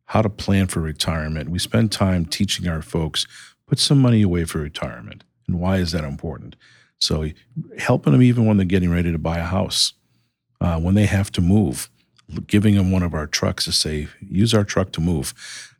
how 0.05 0.23
to 0.23 0.29
plan 0.29 0.65
for 0.65 0.79
retirement. 0.79 1.49
We 1.49 1.59
spend 1.59 1.91
time 1.91 2.25
teaching 2.25 2.67
our 2.67 2.81
folks 2.81 3.27
put 3.67 3.77
some 3.77 3.99
money 3.99 4.23
away 4.23 4.43
for 4.45 4.57
retirement. 4.57 5.23
And 5.47 5.59
why 5.59 5.77
is 5.77 5.91
that 5.91 6.03
important 6.03 6.55
so 6.99 7.29
helping 7.77 8.13
them 8.13 8.21
even 8.21 8.45
when 8.45 8.57
they're 8.57 8.65
getting 8.65 8.91
ready 8.91 9.11
to 9.11 9.17
buy 9.17 9.39
a 9.39 9.43
house, 9.43 9.93
uh, 10.61 10.79
when 10.79 10.95
they 10.95 11.05
have 11.05 11.31
to 11.31 11.41
move, 11.41 11.89
giving 12.47 12.75
them 12.75 12.91
one 12.91 13.03
of 13.03 13.13
our 13.13 13.27
trucks 13.27 13.65
to 13.65 13.71
say, 13.71 14.07
use 14.21 14.53
our 14.53 14.63
truck 14.63 14.91
to 14.91 15.01
move, 15.01 15.33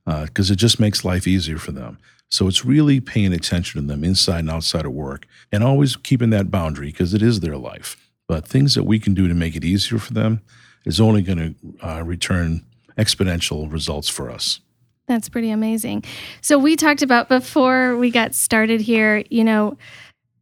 because 0.06 0.50
uh, 0.50 0.54
it 0.54 0.58
just 0.58 0.80
makes 0.80 1.06
life 1.06 1.28
easier 1.28 1.58
for 1.58 1.72
them. 1.72 2.00
So 2.30 2.48
it's 2.48 2.64
really 2.64 3.00
paying 3.00 3.34
attention 3.34 3.82
to 3.82 3.88
them 3.88 4.04
inside 4.04 4.40
and 4.40 4.50
outside 4.52 4.86
of 4.86 4.94
work 4.94 5.26
and 5.52 5.64
always 5.64 5.96
keeping 5.96 6.30
that 6.30 6.52
boundary 6.52 6.88
because 6.88 7.14
it 7.14 7.22
is 7.22 7.40
their 7.40 7.58
life. 7.58 7.98
But 8.28 8.48
things 8.48 8.76
that 8.76 8.84
we 8.84 9.00
can 9.00 9.16
do 9.16 9.28
to 9.28 9.34
make 9.34 9.56
it 9.56 9.66
easier 9.66 9.98
for 9.98 10.14
them 10.14 10.42
is 10.86 11.02
only 11.02 11.24
going 11.24 11.38
to 11.38 11.86
uh, 11.86 12.04
return 12.04 12.64
exponential 12.98 13.72
results 13.72 14.10
for 14.10 14.30
us. 14.30 14.60
That's 15.08 15.28
pretty 15.28 15.50
amazing. 15.50 16.04
So 16.42 16.60
we 16.60 16.76
talked 16.76 17.02
about 17.02 17.30
before 17.30 17.98
we 17.98 18.12
got 18.12 18.36
started 18.36 18.80
here, 18.80 19.24
you 19.32 19.44
know, 19.44 19.78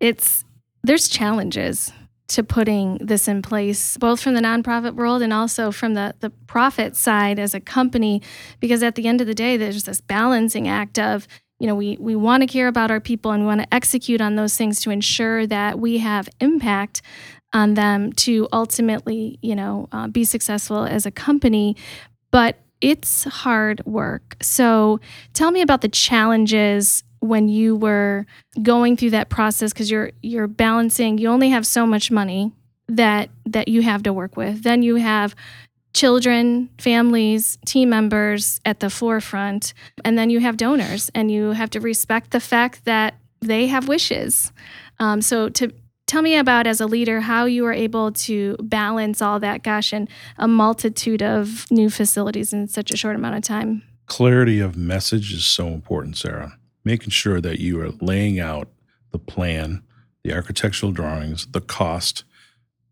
it's 0.01 0.43
there's 0.87 1.07
challenges 1.07 1.91
to 2.29 2.43
putting 2.43 2.97
this 2.97 3.27
in 3.27 3.41
place, 3.41 3.95
both 3.97 4.19
from 4.19 4.33
the 4.33 4.41
nonprofit 4.41 4.95
world 4.95 5.21
and 5.21 5.31
also 5.31 5.71
from 5.71 5.93
the, 5.93 6.13
the 6.19 6.29
profit 6.29 6.95
side 6.95 7.39
as 7.39 7.53
a 7.53 7.59
company, 7.59 8.21
because 8.59 8.83
at 8.83 8.95
the 8.95 9.07
end 9.07 9.21
of 9.21 9.27
the 9.27 9.33
day, 9.33 9.55
there's 9.55 9.83
this 9.83 10.01
balancing 10.01 10.67
act 10.67 10.99
of, 10.99 11.27
you 11.59 11.67
know, 11.67 11.75
we, 11.75 11.97
we 11.99 12.15
want 12.15 12.41
to 12.41 12.47
care 12.47 12.67
about 12.67 12.91
our 12.91 12.99
people 12.99 13.31
and 13.31 13.43
we 13.43 13.47
want 13.47 13.61
to 13.61 13.73
execute 13.73 14.19
on 14.19 14.35
those 14.35 14.57
things 14.57 14.81
to 14.81 14.89
ensure 14.89 15.47
that 15.47 15.79
we 15.79 15.99
have 15.99 16.27
impact 16.41 17.01
on 17.53 17.75
them 17.75 18.11
to 18.11 18.47
ultimately, 18.51 19.39
you 19.41 19.55
know, 19.55 19.87
uh, 19.93 20.07
be 20.07 20.25
successful 20.25 20.83
as 20.83 21.05
a 21.05 21.11
company. 21.11 21.77
But 22.29 22.59
it's 22.81 23.23
hard 23.23 23.81
work. 23.85 24.35
So 24.41 24.99
tell 25.33 25.51
me 25.51 25.61
about 25.61 25.81
the 25.81 25.89
challenges 25.89 27.03
when 27.19 27.49
you 27.49 27.75
were 27.75 28.25
going 28.61 28.95
through 28.95 29.09
that 29.11 29.29
process 29.29 29.73
because 29.73 29.89
you're 29.89 30.11
you're 30.21 30.47
balancing 30.47 31.17
you 31.17 31.29
only 31.29 31.49
have 31.49 31.65
so 31.65 31.85
much 31.85 32.11
money 32.11 32.51
that 32.87 33.29
that 33.45 33.67
you 33.67 33.81
have 33.81 34.03
to 34.03 34.13
work 34.13 34.37
with. 34.37 34.63
Then 34.63 34.83
you 34.83 34.95
have 34.95 35.35
children 35.93 36.69
families 36.77 37.57
team 37.65 37.89
members 37.89 38.59
at 38.65 38.79
the 38.79 38.89
forefront 38.89 39.73
and 40.05 40.17
then 40.17 40.29
you 40.29 40.39
have 40.39 40.57
donors 40.57 41.09
and 41.15 41.31
you 41.31 41.51
have 41.51 41.69
to 41.71 41.79
respect 41.79 42.31
the 42.31 42.39
fact 42.39 42.85
that 42.85 43.15
they 43.41 43.67
have 43.67 43.87
wishes. 43.87 44.51
Um, 44.99 45.21
so 45.21 45.49
to 45.49 45.71
tell 46.05 46.21
me 46.21 46.37
about 46.37 46.67
as 46.67 46.79
a 46.79 46.85
leader 46.85 47.21
how 47.21 47.45
you 47.45 47.65
are 47.65 47.73
able 47.73 48.11
to 48.11 48.55
balance 48.61 49.21
all 49.21 49.39
that 49.39 49.63
gosh 49.63 49.91
and 49.91 50.07
a 50.37 50.47
multitude 50.47 51.23
of 51.23 51.65
new 51.71 51.89
facilities 51.89 52.53
in 52.53 52.67
such 52.67 52.91
a 52.91 52.97
short 52.97 53.15
amount 53.15 53.35
of 53.35 53.41
time. 53.41 53.83
Clarity 54.05 54.59
of 54.59 54.77
message 54.77 55.33
is 55.33 55.45
so 55.45 55.67
important 55.67 56.15
sarah 56.15 56.57
making 56.87 57.11
sure 57.11 57.39
that 57.41 57.59
you 57.59 57.79
are 57.81 57.91
laying 58.01 58.39
out 58.39 58.69
the 59.11 59.19
plan, 59.19 59.83
the 60.23 60.33
architectural 60.33 60.91
drawings, 60.91 61.45
the 61.51 61.61
cost, 61.61 62.23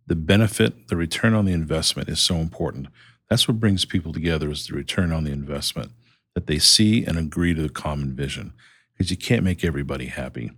the 0.06 0.16
benefit, 0.16 0.88
the 0.90 0.96
return 0.96 1.34
on 1.34 1.46
the 1.46 1.54
investment 1.54 2.10
is 2.10 2.20
so 2.20 2.36
important. 2.36 2.88
That's 3.30 3.48
what 3.48 3.60
brings 3.60 3.86
people 3.86 4.14
together 4.14 4.52
is 4.52 4.68
the 4.68 4.76
return 4.76 5.12
on 5.12 5.24
the 5.24 5.32
investment. 5.32 5.92
that 6.36 6.48
they 6.48 6.60
see 6.60 7.06
and 7.06 7.18
agree 7.18 7.54
to 7.54 7.62
the 7.62 7.70
common 7.70 8.14
vision 8.14 8.54
because 8.94 9.10
you 9.10 9.18
can't 9.18 9.44
make 9.44 9.64
everybody 9.64 10.08
happy. 10.08 10.52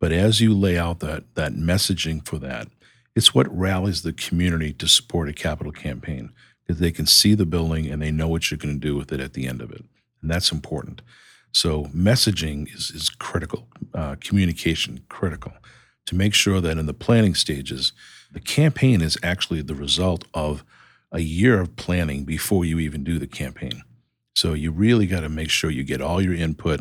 But 0.00 0.10
as 0.10 0.40
you 0.40 0.54
lay 0.54 0.78
out 0.78 1.00
that, 1.00 1.34
that 1.34 1.52
messaging 1.52 2.26
for 2.26 2.38
that, 2.38 2.68
it's 3.14 3.34
what 3.34 3.56
rallies 3.56 4.02
the 4.02 4.12
community 4.12 4.72
to 4.72 4.88
support 4.88 5.28
a 5.28 5.32
capital 5.32 5.72
campaign 5.72 6.30
because 6.66 6.80
they 6.80 6.90
can 6.90 7.06
see 7.06 7.34
the 7.34 7.46
building 7.46 7.86
and 7.86 8.00
they 8.00 8.10
know 8.10 8.28
what 8.28 8.50
you're 8.50 8.58
going 8.58 8.80
to 8.80 8.86
do 8.86 8.96
with 8.96 9.12
it 9.12 9.20
at 9.20 9.34
the 9.34 9.46
end 9.46 9.60
of 9.60 9.70
it. 9.70 9.84
And 10.22 10.30
that's 10.30 10.50
important. 10.52 11.02
So 11.52 11.84
messaging 11.86 12.74
is, 12.74 12.90
is 12.90 13.08
critical, 13.08 13.66
uh, 13.94 14.16
communication 14.20 15.00
critical 15.08 15.52
to 16.06 16.14
make 16.14 16.34
sure 16.34 16.60
that 16.60 16.78
in 16.78 16.86
the 16.86 16.94
planning 16.94 17.34
stages, 17.34 17.92
the 18.32 18.40
campaign 18.40 19.00
is 19.02 19.18
actually 19.22 19.62
the 19.62 19.74
result 19.74 20.24
of 20.34 20.64
a 21.12 21.20
year 21.20 21.60
of 21.60 21.76
planning 21.76 22.24
before 22.24 22.64
you 22.64 22.78
even 22.78 23.04
do 23.04 23.18
the 23.18 23.26
campaign. 23.26 23.82
So 24.34 24.52
you 24.52 24.70
really 24.70 25.06
got 25.06 25.20
to 25.20 25.28
make 25.28 25.50
sure 25.50 25.70
you 25.70 25.84
get 25.84 26.00
all 26.00 26.22
your 26.22 26.34
input 26.34 26.80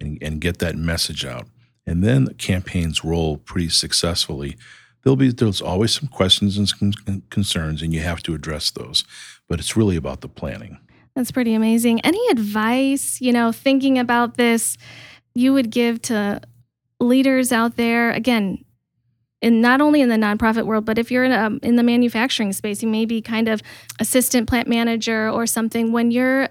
and, 0.00 0.18
and 0.22 0.40
get 0.40 0.58
that 0.58 0.76
message 0.76 1.24
out. 1.24 1.46
And 1.86 2.04
then 2.04 2.24
the 2.24 2.34
campaigns 2.34 3.04
roll 3.04 3.38
pretty 3.38 3.70
successfully. 3.70 4.56
There'll 5.02 5.16
be 5.16 5.32
there's 5.32 5.60
always 5.60 5.92
some 5.92 6.08
questions 6.08 6.56
and 6.56 7.28
concerns, 7.30 7.82
and 7.82 7.92
you 7.92 8.00
have 8.00 8.22
to 8.22 8.34
address 8.34 8.70
those. 8.70 9.04
But 9.48 9.58
it's 9.58 9.76
really 9.76 9.96
about 9.96 10.20
the 10.20 10.28
planning. 10.28 10.78
That's 11.14 11.30
pretty 11.30 11.54
amazing. 11.54 12.00
Any 12.00 12.20
advice, 12.30 13.20
you 13.20 13.32
know, 13.32 13.52
thinking 13.52 13.98
about 13.98 14.36
this, 14.36 14.78
you 15.34 15.52
would 15.52 15.70
give 15.70 16.00
to 16.02 16.40
leaders 17.00 17.52
out 17.52 17.76
there? 17.76 18.12
Again, 18.12 18.64
in 19.42 19.60
not 19.60 19.80
only 19.80 20.00
in 20.00 20.08
the 20.08 20.16
nonprofit 20.16 20.64
world, 20.64 20.84
but 20.84 20.98
if 20.98 21.10
you're 21.10 21.24
in, 21.24 21.32
a, 21.32 21.38
um, 21.38 21.60
in 21.62 21.76
the 21.76 21.82
manufacturing 21.82 22.52
space, 22.52 22.82
you 22.82 22.88
may 22.88 23.04
be 23.04 23.20
kind 23.20 23.48
of 23.48 23.60
assistant 23.98 24.48
plant 24.48 24.68
manager 24.68 25.28
or 25.28 25.46
something. 25.46 25.92
When 25.92 26.10
you're 26.12 26.48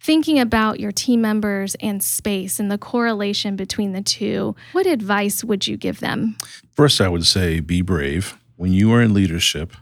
thinking 0.00 0.40
about 0.40 0.80
your 0.80 0.90
team 0.90 1.20
members 1.20 1.76
and 1.76 2.02
space 2.02 2.58
and 2.58 2.70
the 2.70 2.78
correlation 2.78 3.56
between 3.56 3.92
the 3.92 4.02
two, 4.02 4.56
what 4.72 4.86
advice 4.86 5.44
would 5.44 5.66
you 5.66 5.76
give 5.76 6.00
them? 6.00 6.36
First, 6.72 7.00
I 7.00 7.08
would 7.08 7.26
say 7.26 7.60
be 7.60 7.82
brave. 7.82 8.38
When 8.56 8.72
you 8.72 8.92
are 8.92 9.02
in 9.02 9.12
leadership, 9.12 9.74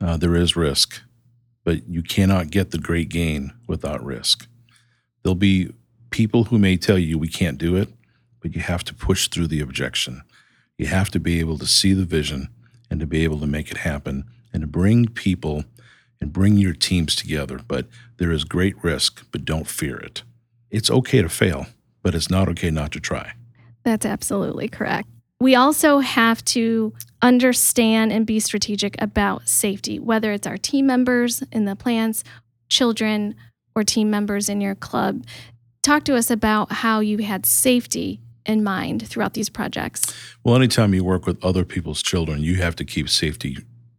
uh, 0.00 0.18
there 0.18 0.36
is 0.36 0.56
risk, 0.56 1.00
but 1.66 1.88
you 1.88 2.00
cannot 2.00 2.50
get 2.50 2.70
the 2.70 2.78
great 2.78 3.08
gain 3.08 3.52
without 3.66 4.02
risk. 4.02 4.46
There'll 5.22 5.34
be 5.34 5.72
people 6.10 6.44
who 6.44 6.58
may 6.60 6.76
tell 6.76 6.96
you 6.96 7.18
we 7.18 7.26
can't 7.26 7.58
do 7.58 7.74
it, 7.74 7.88
but 8.40 8.54
you 8.54 8.60
have 8.62 8.84
to 8.84 8.94
push 8.94 9.26
through 9.26 9.48
the 9.48 9.60
objection. 9.60 10.22
You 10.78 10.86
have 10.86 11.10
to 11.10 11.18
be 11.18 11.40
able 11.40 11.58
to 11.58 11.66
see 11.66 11.92
the 11.92 12.04
vision 12.04 12.50
and 12.88 13.00
to 13.00 13.06
be 13.06 13.24
able 13.24 13.40
to 13.40 13.48
make 13.48 13.72
it 13.72 13.78
happen 13.78 14.26
and 14.52 14.60
to 14.60 14.68
bring 14.68 15.08
people 15.08 15.64
and 16.20 16.32
bring 16.32 16.56
your 16.56 16.72
teams 16.72 17.16
together. 17.16 17.60
But 17.66 17.86
there 18.18 18.30
is 18.30 18.44
great 18.44 18.76
risk, 18.84 19.26
but 19.32 19.44
don't 19.44 19.66
fear 19.66 19.96
it. 19.96 20.22
It's 20.70 20.88
okay 20.88 21.20
to 21.20 21.28
fail, 21.28 21.66
but 22.00 22.14
it's 22.14 22.30
not 22.30 22.48
okay 22.50 22.70
not 22.70 22.92
to 22.92 23.00
try. 23.00 23.32
That's 23.82 24.06
absolutely 24.06 24.68
correct. 24.68 25.08
We 25.40 25.56
also 25.56 25.98
have 25.98 26.44
to 26.44 26.92
understand 27.22 28.12
and 28.12 28.26
be 28.26 28.40
strategic 28.40 29.00
about 29.00 29.48
safety, 29.48 29.98
whether 29.98 30.32
it's 30.32 30.46
our 30.46 30.56
team 30.56 30.86
members 30.86 31.42
in 31.52 31.64
the 31.64 31.76
plants, 31.76 32.24
children, 32.68 33.34
or 33.74 33.82
team 33.82 34.10
members 34.10 34.48
in 34.48 34.60
your 34.60 34.74
club. 34.74 35.24
Talk 35.82 36.04
to 36.04 36.16
us 36.16 36.30
about 36.30 36.72
how 36.72 37.00
you 37.00 37.18
had 37.18 37.46
safety 37.46 38.20
in 38.46 38.62
mind 38.62 39.06
throughout 39.06 39.34
these 39.34 39.50
projects? 39.50 40.14
Well, 40.42 40.56
anytime 40.56 40.94
you 40.94 41.04
work 41.04 41.26
with 41.26 41.44
other 41.44 41.64
people's 41.64 42.02
children, 42.02 42.40
you 42.40 42.56
have 42.56 42.76
to 42.76 42.84
keep 42.84 43.08
safety 43.08 43.58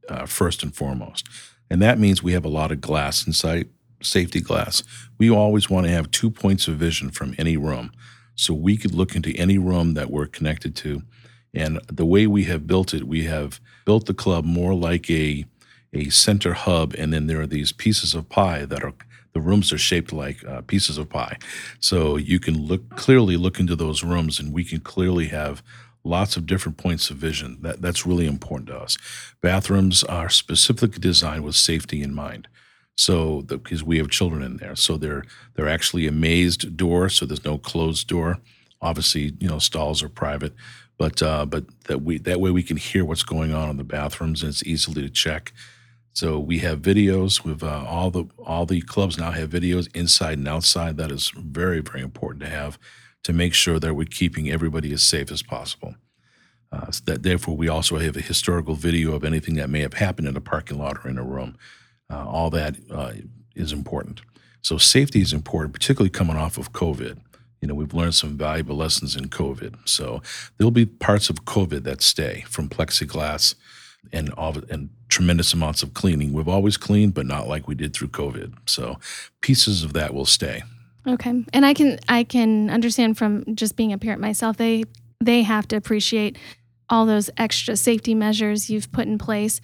uh, 0.09 0.25
first 0.25 0.63
and 0.63 0.73
foremost. 0.73 1.27
And 1.69 1.81
that 1.81 1.99
means 1.99 2.23
we 2.23 2.31
have 2.31 2.45
a 2.45 2.49
lot 2.49 2.71
of 2.71 2.81
glass 2.81 3.27
inside, 3.27 3.69
safety 4.01 4.39
glass. 4.39 4.83
We 5.17 5.29
always 5.29 5.69
want 5.69 5.85
to 5.85 5.91
have 5.91 6.11
two 6.11 6.31
points 6.31 6.67
of 6.67 6.75
vision 6.75 7.09
from 7.09 7.35
any 7.37 7.57
room. 7.57 7.91
So 8.35 8.53
we 8.53 8.77
could 8.77 8.93
look 8.93 9.15
into 9.15 9.35
any 9.35 9.57
room 9.57 9.95
that 9.95 10.09
we're 10.09 10.27
connected 10.27 10.75
to. 10.77 11.01
And 11.53 11.79
the 11.87 12.05
way 12.05 12.27
we 12.27 12.43
have 12.45 12.67
built 12.67 12.93
it, 12.93 13.07
we 13.07 13.23
have 13.23 13.59
built 13.85 14.05
the 14.05 14.13
club 14.13 14.45
more 14.45 14.73
like 14.73 15.09
a, 15.09 15.45
a 15.93 16.09
center 16.09 16.53
hub, 16.53 16.93
and 16.97 17.13
then 17.13 17.27
there 17.27 17.41
are 17.41 17.47
these 17.47 17.71
pieces 17.71 18.13
of 18.13 18.29
pie 18.29 18.65
that 18.65 18.83
are 18.83 18.93
the 19.33 19.41
rooms 19.41 19.71
are 19.71 19.77
shaped 19.77 20.11
like 20.11 20.43
uh, 20.45 20.61
pieces 20.61 20.97
of 20.97 21.09
pie. 21.09 21.37
So 21.79 22.17
you 22.17 22.39
can 22.39 22.65
look 22.65 22.89
clearly 22.95 23.37
look 23.37 23.59
into 23.59 23.75
those 23.75 24.03
rooms, 24.03 24.39
and 24.39 24.51
we 24.53 24.63
can 24.63 24.79
clearly 24.79 25.27
have 25.27 25.61
lots 26.03 26.37
of 26.37 26.47
different 26.47 26.77
points 26.77 27.09
of 27.09 27.17
vision. 27.17 27.59
That 27.61 27.81
that's 27.81 28.05
really 28.05 28.25
important 28.25 28.69
to 28.69 28.77
us. 28.77 28.97
Bathrooms 29.41 30.03
are 30.03 30.29
specifically 30.29 30.99
designed 30.99 31.43
with 31.43 31.55
safety 31.55 32.01
in 32.01 32.13
mind. 32.13 32.47
So 32.95 33.43
because 33.43 33.83
we 33.83 33.99
have 33.99 34.09
children 34.09 34.41
in 34.41 34.57
there, 34.57 34.75
so 34.75 34.97
they're 34.97 35.23
they're 35.53 35.69
actually 35.69 36.07
a 36.07 36.11
mazed 36.11 36.75
door, 36.75 37.09
so 37.09 37.25
there's 37.25 37.45
no 37.45 37.57
closed 37.57 38.07
door. 38.07 38.39
Obviously, 38.81 39.33
you 39.39 39.47
know 39.47 39.59
stalls 39.59 40.01
are 40.01 40.09
private, 40.09 40.53
but 40.97 41.21
uh, 41.21 41.45
but 41.45 41.65
that 41.85 42.01
we 42.01 42.17
that 42.19 42.39
way 42.39 42.51
we 42.51 42.63
can 42.63 42.77
hear 42.77 43.05
what's 43.05 43.23
going 43.23 43.53
on 43.53 43.69
in 43.69 43.77
the 43.77 43.83
bathrooms, 43.83 44.41
and 44.41 44.49
it's 44.49 44.63
easily 44.63 45.01
to 45.01 45.09
check. 45.09 45.53
So 46.13 46.39
we 46.39 46.59
have 46.59 46.81
videos 46.81 47.43
with 47.43 47.61
uh, 47.61 47.85
all 47.87 48.09
the 48.09 48.25
all 48.39 48.65
the 48.65 48.81
clubs 48.81 49.17
now 49.17 49.31
have 49.31 49.49
videos 49.49 49.95
inside 49.95 50.39
and 50.39 50.47
outside. 50.47 50.97
That 50.97 51.11
is 51.11 51.31
very 51.35 51.79
very 51.81 52.01
important 52.01 52.43
to 52.43 52.49
have 52.49 52.79
to 53.23 53.33
make 53.33 53.53
sure 53.53 53.79
that 53.79 53.93
we're 53.93 54.05
keeping 54.05 54.49
everybody 54.49 54.91
as 54.93 55.03
safe 55.03 55.31
as 55.31 55.43
possible. 55.43 55.95
Uh, 56.71 56.91
so 56.91 57.01
that 57.05 57.23
therefore 57.23 57.55
we 57.55 57.69
also 57.69 57.97
have 57.97 58.17
a 58.17 58.21
historical 58.21 58.75
video 58.75 59.13
of 59.13 59.23
anything 59.23 59.55
that 59.55 59.69
may 59.69 59.81
have 59.81 59.93
happened 59.93 60.27
in 60.27 60.35
a 60.35 60.41
parking 60.41 60.77
lot 60.77 60.97
or 61.03 61.09
in 61.09 61.17
a 61.17 61.23
room. 61.23 61.57
Uh, 62.09 62.25
all 62.27 62.49
that 62.49 62.77
uh, 62.91 63.13
is 63.55 63.71
important. 63.71 64.21
So 64.61 64.77
safety 64.77 65.21
is 65.21 65.33
important, 65.33 65.73
particularly 65.73 66.09
coming 66.09 66.35
off 66.35 66.57
of 66.57 66.73
COVID. 66.73 67.19
You 67.61 67.67
know, 67.67 67.73
we've 67.73 67.93
learned 67.93 68.15
some 68.15 68.37
valuable 68.37 68.75
lessons 68.75 69.15
in 69.15 69.29
COVID. 69.29 69.87
So 69.87 70.21
there'll 70.57 70.71
be 70.71 70.85
parts 70.85 71.29
of 71.29 71.45
COVID 71.45 71.83
that 71.83 72.01
stay 72.01 72.43
from 72.47 72.69
plexiglass 72.69 73.55
and 74.13 74.31
all 74.33 74.55
and 74.69 74.89
tremendous 75.09 75.53
amounts 75.53 75.83
of 75.83 75.93
cleaning. 75.93 76.33
We've 76.33 76.47
always 76.47 76.77
cleaned, 76.77 77.13
but 77.13 77.25
not 77.25 77.47
like 77.47 77.67
we 77.67 77.75
did 77.75 77.93
through 77.93 78.09
COVID. 78.09 78.53
So 78.65 78.99
pieces 79.41 79.83
of 79.83 79.93
that 79.93 80.13
will 80.13 80.25
stay. 80.25 80.63
Okay, 81.07 81.45
and 81.53 81.65
I 81.65 81.73
can 81.73 81.99
I 82.09 82.23
can 82.23 82.69
understand 82.69 83.17
from 83.17 83.55
just 83.55 83.75
being 83.75 83.93
a 83.93 83.97
parent 83.97 84.21
myself. 84.21 84.57
They 84.57 84.83
they 85.23 85.43
have 85.43 85.67
to 85.69 85.75
appreciate 85.75 86.37
all 86.89 87.05
those 87.05 87.29
extra 87.37 87.75
safety 87.75 88.13
measures 88.13 88.69
you've 88.69 88.91
put 88.91 89.07
in 89.07 89.17
place, 89.17 89.61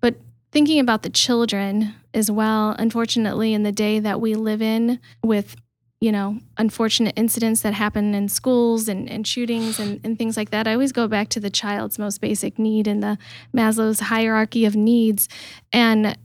but 0.00 0.16
thinking 0.52 0.80
about 0.80 1.02
the 1.02 1.10
children 1.10 1.94
as 2.12 2.30
well. 2.30 2.74
Unfortunately, 2.78 3.54
in 3.54 3.62
the 3.62 3.72
day 3.72 4.00
that 4.00 4.20
we 4.20 4.34
live 4.34 4.60
in, 4.60 4.98
with 5.22 5.56
you 6.00 6.10
know, 6.10 6.38
unfortunate 6.56 7.12
incidents 7.16 7.60
that 7.60 7.74
happen 7.74 8.14
in 8.14 8.28
schools 8.28 8.88
and, 8.88 9.08
and 9.10 9.26
shootings 9.26 9.78
and, 9.78 10.00
and 10.02 10.18
things 10.18 10.34
like 10.36 10.50
that, 10.50 10.66
I 10.66 10.72
always 10.72 10.92
go 10.92 11.06
back 11.06 11.28
to 11.30 11.40
the 11.40 11.50
child's 11.50 11.98
most 11.98 12.22
basic 12.22 12.58
need 12.58 12.86
in 12.88 13.00
the 13.00 13.18
Maslow's 13.54 14.00
hierarchy 14.00 14.64
of 14.64 14.74
needs. 14.74 15.28
And 15.74 16.16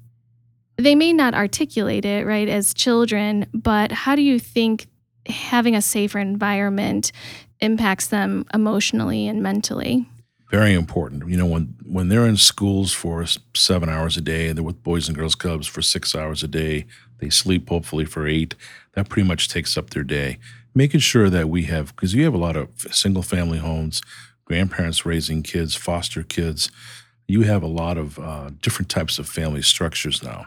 they 0.78 0.96
may 0.96 1.12
not 1.12 1.34
articulate 1.34 2.06
it, 2.06 2.26
right, 2.26 2.48
as 2.48 2.74
children, 2.74 3.48
but 3.54 3.92
how 3.92 4.16
do 4.16 4.22
you 4.22 4.40
think 4.40 4.88
having 5.28 5.76
a 5.76 5.82
safer 5.82 6.20
environment 6.20 7.12
impacts 7.60 8.08
them 8.08 8.46
emotionally 8.54 9.28
and 9.28 9.44
mentally? 9.44 10.06
Very 10.52 10.74
important. 10.74 11.28
You 11.28 11.38
know, 11.38 11.46
when 11.46 11.76
when 11.86 12.08
they're 12.08 12.28
in 12.28 12.38
schools 12.38 12.94
for 12.94 13.26
seven 13.56 13.90
hours 13.90 14.16
a 14.16 14.22
day, 14.22 14.48
and 14.48 14.58
they're 14.58 14.64
with 14.64 14.84
Boys 14.84 15.08
and 15.08 15.18
Girls 15.18 15.36
Clubs 15.36 15.68
for 15.68 15.82
six 15.82 16.14
hours 16.14 16.44
a 16.44 16.48
day, 16.48 16.86
they 17.20 17.30
sleep 17.30 17.68
hopefully 17.68 18.06
for 18.06 18.28
eight. 18.28 18.56
That 18.96 19.10
pretty 19.10 19.28
much 19.28 19.50
takes 19.50 19.78
up 19.78 19.92
their 19.92 20.04
day. 20.04 20.40
Making 20.74 21.00
sure 21.00 21.30
that 21.30 21.50
we 21.50 21.64
have, 21.64 21.96
because 21.96 22.14
you 22.14 22.24
have 22.26 22.34
a 22.34 22.38
lot 22.38 22.56
of 22.56 22.70
single 22.92 23.24
family 23.24 23.60
homes, 23.60 24.02
grandparents 24.46 25.06
raising 25.06 25.44
kids, 25.44 25.76
foster 25.76 26.24
kids. 26.24 26.70
You 27.28 27.44
have 27.44 27.64
a 27.64 27.68
lot 27.68 27.98
of 27.98 28.20
uh, 28.20 28.52
different 28.62 28.90
types 28.90 29.20
of 29.20 29.28
family 29.28 29.62
structures 29.62 30.22
now 30.24 30.46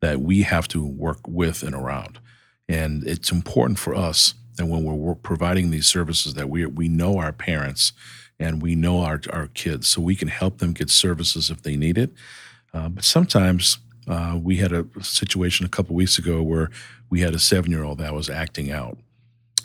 that 0.00 0.20
we 0.20 0.42
have 0.42 0.68
to 0.68 0.84
work 0.84 1.26
with 1.26 1.62
and 1.62 1.74
around. 1.74 2.18
And 2.68 3.06
it's 3.06 3.30
important 3.30 3.78
for 3.78 3.94
us 3.94 4.34
that 4.56 4.66
when 4.66 4.84
we're 4.84 5.14
providing 5.14 5.70
these 5.70 5.88
services 5.88 6.34
that 6.34 6.48
we 6.48 6.64
we 6.66 6.88
know 6.88 7.18
our 7.18 7.32
parents 7.32 7.92
and 8.38 8.62
we 8.62 8.74
know 8.74 9.00
our 9.00 9.20
our 9.32 9.48
kids, 9.48 9.88
so 9.88 10.00
we 10.00 10.16
can 10.16 10.28
help 10.28 10.58
them 10.58 10.72
get 10.72 10.90
services 10.90 11.50
if 11.50 11.62
they 11.62 11.76
need 11.76 11.98
it. 11.98 12.12
Uh, 12.72 12.88
but 12.88 13.04
sometimes 13.04 13.78
uh, 14.06 14.38
we 14.40 14.56
had 14.56 14.72
a 14.72 14.86
situation 15.02 15.66
a 15.66 15.68
couple 15.68 15.94
weeks 15.94 16.18
ago 16.18 16.42
where 16.42 16.70
we 17.10 17.20
had 17.20 17.34
a 17.34 17.38
seven 17.38 17.70
year 17.70 17.84
old 17.84 17.98
that 17.98 18.14
was 18.14 18.28
acting 18.28 18.70
out. 18.70 18.98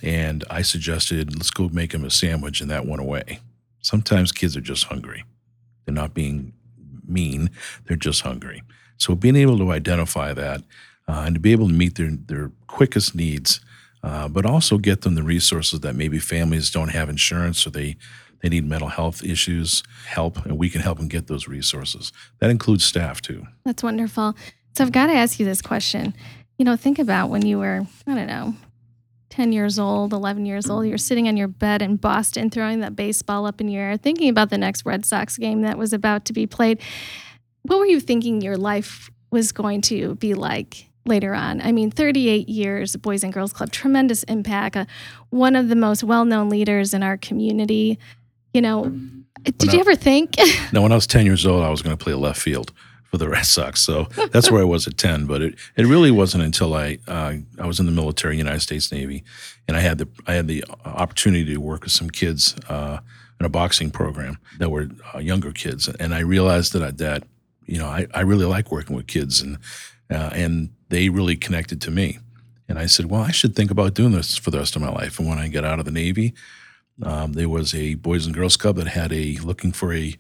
And 0.01 0.45
I 0.49 0.61
suggested, 0.61 1.35
let's 1.35 1.51
go 1.51 1.69
make 1.69 1.93
him 1.93 2.05
a 2.05 2.09
sandwich, 2.09 2.61
and 2.61 2.71
that 2.71 2.85
went 2.85 3.01
away. 3.01 3.39
Sometimes 3.81 4.31
kids 4.31 4.55
are 4.55 4.61
just 4.61 4.85
hungry. 4.85 5.25
They're 5.85 5.93
not 5.93 6.13
being 6.13 6.53
mean, 7.05 7.49
they're 7.85 7.97
just 7.97 8.21
hungry. 8.21 8.63
So 8.97 9.15
being 9.15 9.35
able 9.35 9.57
to 9.57 9.71
identify 9.71 10.33
that 10.33 10.61
uh, 11.07 11.23
and 11.25 11.35
to 11.35 11.39
be 11.39 11.51
able 11.51 11.67
to 11.67 11.73
meet 11.73 11.95
their, 11.95 12.11
their 12.11 12.51
quickest 12.67 13.15
needs, 13.15 13.59
uh, 14.03 14.27
but 14.27 14.45
also 14.45 14.77
get 14.77 15.01
them 15.01 15.15
the 15.15 15.23
resources 15.23 15.81
that 15.81 15.95
maybe 15.95 16.19
families 16.19 16.71
don't 16.71 16.89
have 16.89 17.09
insurance 17.09 17.65
or 17.65 17.71
they 17.71 17.97
they 18.41 18.49
need 18.49 18.67
mental 18.67 18.89
health 18.89 19.23
issues, 19.23 19.83
help, 20.07 20.45
and 20.45 20.57
we 20.57 20.69
can 20.69 20.81
help 20.81 20.97
them 20.97 21.07
get 21.07 21.27
those 21.27 21.47
resources. 21.47 22.11
That 22.39 22.49
includes 22.49 22.85
staff 22.85 23.21
too. 23.21 23.47
That's 23.65 23.83
wonderful. 23.83 24.35
So 24.75 24.83
I've 24.83 24.91
got 24.91 25.07
to 25.07 25.13
ask 25.13 25.39
you 25.39 25.45
this 25.45 25.61
question. 25.61 26.13
You 26.57 26.65
know, 26.65 26.75
think 26.75 26.99
about 26.99 27.29
when 27.29 27.45
you 27.45 27.59
were, 27.59 27.85
I 28.07 28.15
don't 28.15 28.27
know, 28.27 28.55
10 29.29 29.51
years 29.51 29.77
old, 29.79 30.11
11 30.11 30.45
years 30.45 30.69
old, 30.69 30.85
you're 30.85 30.97
sitting 30.97 31.27
on 31.27 31.37
your 31.37 31.47
bed 31.47 31.81
in 31.81 31.95
Boston 31.95 32.49
throwing 32.49 32.79
that 32.79 32.95
baseball 32.95 33.45
up 33.45 33.61
in 33.61 33.67
your 33.67 33.83
air, 33.83 33.97
thinking 33.97 34.29
about 34.29 34.49
the 34.49 34.57
next 34.57 34.85
Red 34.85 35.05
Sox 35.05 35.37
game 35.37 35.61
that 35.61 35.77
was 35.77 35.93
about 35.93 36.25
to 36.25 36.33
be 36.33 36.47
played. 36.47 36.81
What 37.63 37.79
were 37.79 37.85
you 37.85 37.99
thinking 37.99 38.41
your 38.41 38.57
life 38.57 39.09
was 39.31 39.51
going 39.51 39.81
to 39.81 40.15
be 40.15 40.33
like 40.33 40.87
later 41.05 41.33
on? 41.33 41.61
I 41.61 41.71
mean, 41.71 41.91
38 41.91 42.49
years, 42.49 42.95
Boys 42.95 43.23
and 43.23 43.31
Girls 43.31 43.53
Club, 43.53 43.71
tremendous 43.71 44.23
impact, 44.23 44.75
uh, 44.75 44.85
one 45.29 45.55
of 45.55 45.69
the 45.69 45.75
most 45.75 46.03
well 46.03 46.25
known 46.25 46.49
leaders 46.49 46.93
in 46.93 47.03
our 47.03 47.17
community. 47.17 47.99
You 48.59 48.63
know, 48.63 48.91
did 49.41 49.71
you 49.71 49.79
ever 49.79 49.95
think? 49.95 50.35
no, 50.73 50.81
when 50.81 50.91
I 50.91 50.95
was 50.95 51.07
10 51.07 51.25
years 51.25 51.45
old, 51.45 51.63
I 51.63 51.69
was 51.69 51.81
going 51.81 51.97
to 51.97 52.03
play 52.03 52.13
left 52.13 52.41
field 52.41 52.73
for 53.05 53.17
the 53.17 53.29
Red 53.29 53.45
Sox. 53.45 53.79
So 53.79 54.09
that's 54.33 54.51
where 54.51 54.59
I 54.59 54.65
was 54.65 54.85
at 54.85 54.97
10. 54.97 55.27
But 55.27 55.41
it, 55.41 55.55
it 55.77 55.85
really 55.85 56.11
wasn't 56.11 56.43
until 56.43 56.73
I 56.73 56.97
uh, 57.07 57.35
I 57.57 57.65
was 57.65 57.79
in 57.79 57.85
the 57.85 57.93
military, 57.93 58.37
United 58.37 58.59
States 58.59 58.91
Navy, 58.91 59.23
and 59.69 59.77
I 59.77 59.79
had 59.79 59.97
the 59.97 60.09
I 60.27 60.33
had 60.33 60.47
the 60.49 60.65
opportunity 60.83 61.45
to 61.53 61.61
work 61.61 61.83
with 61.83 61.93
some 61.93 62.09
kids 62.09 62.53
uh, 62.67 62.99
in 63.39 63.45
a 63.45 63.49
boxing 63.49 63.91
program 63.91 64.39
that 64.57 64.69
were 64.69 64.89
uh, 65.15 65.19
younger 65.19 65.53
kids, 65.53 65.87
and 65.87 66.13
I 66.13 66.19
realized 66.19 66.73
that 66.73 66.83
I, 66.83 66.91
that 66.91 67.23
you 67.65 67.79
know 67.79 67.87
I, 67.87 68.07
I 68.13 68.19
really 68.23 68.45
like 68.45 68.73
working 68.73 68.93
with 68.93 69.07
kids, 69.07 69.41
and 69.41 69.57
uh, 70.11 70.31
and 70.33 70.71
they 70.89 71.07
really 71.07 71.37
connected 71.37 71.79
to 71.83 71.91
me. 71.91 72.19
And 72.67 72.77
I 72.77 72.87
said, 72.87 73.05
well, 73.05 73.21
I 73.21 73.31
should 73.31 73.55
think 73.55 73.71
about 73.71 73.93
doing 73.93 74.11
this 74.11 74.35
for 74.35 74.51
the 74.51 74.59
rest 74.59 74.75
of 74.75 74.81
my 74.81 74.91
life. 74.91 75.17
And 75.17 75.27
when 75.27 75.39
I 75.39 75.47
get 75.47 75.63
out 75.63 75.79
of 75.79 75.85
the 75.85 75.91
Navy, 75.91 76.35
um, 77.03 77.33
there 77.33 77.49
was 77.49 77.73
a 77.73 77.95
Boys 77.95 78.25
and 78.25 78.35
Girls 78.35 78.57
Club 78.57 78.75
that 78.77 78.87
had 78.87 79.11
a 79.13 79.37
looking 79.37 79.71
for 79.71 79.93
a 79.93 80.15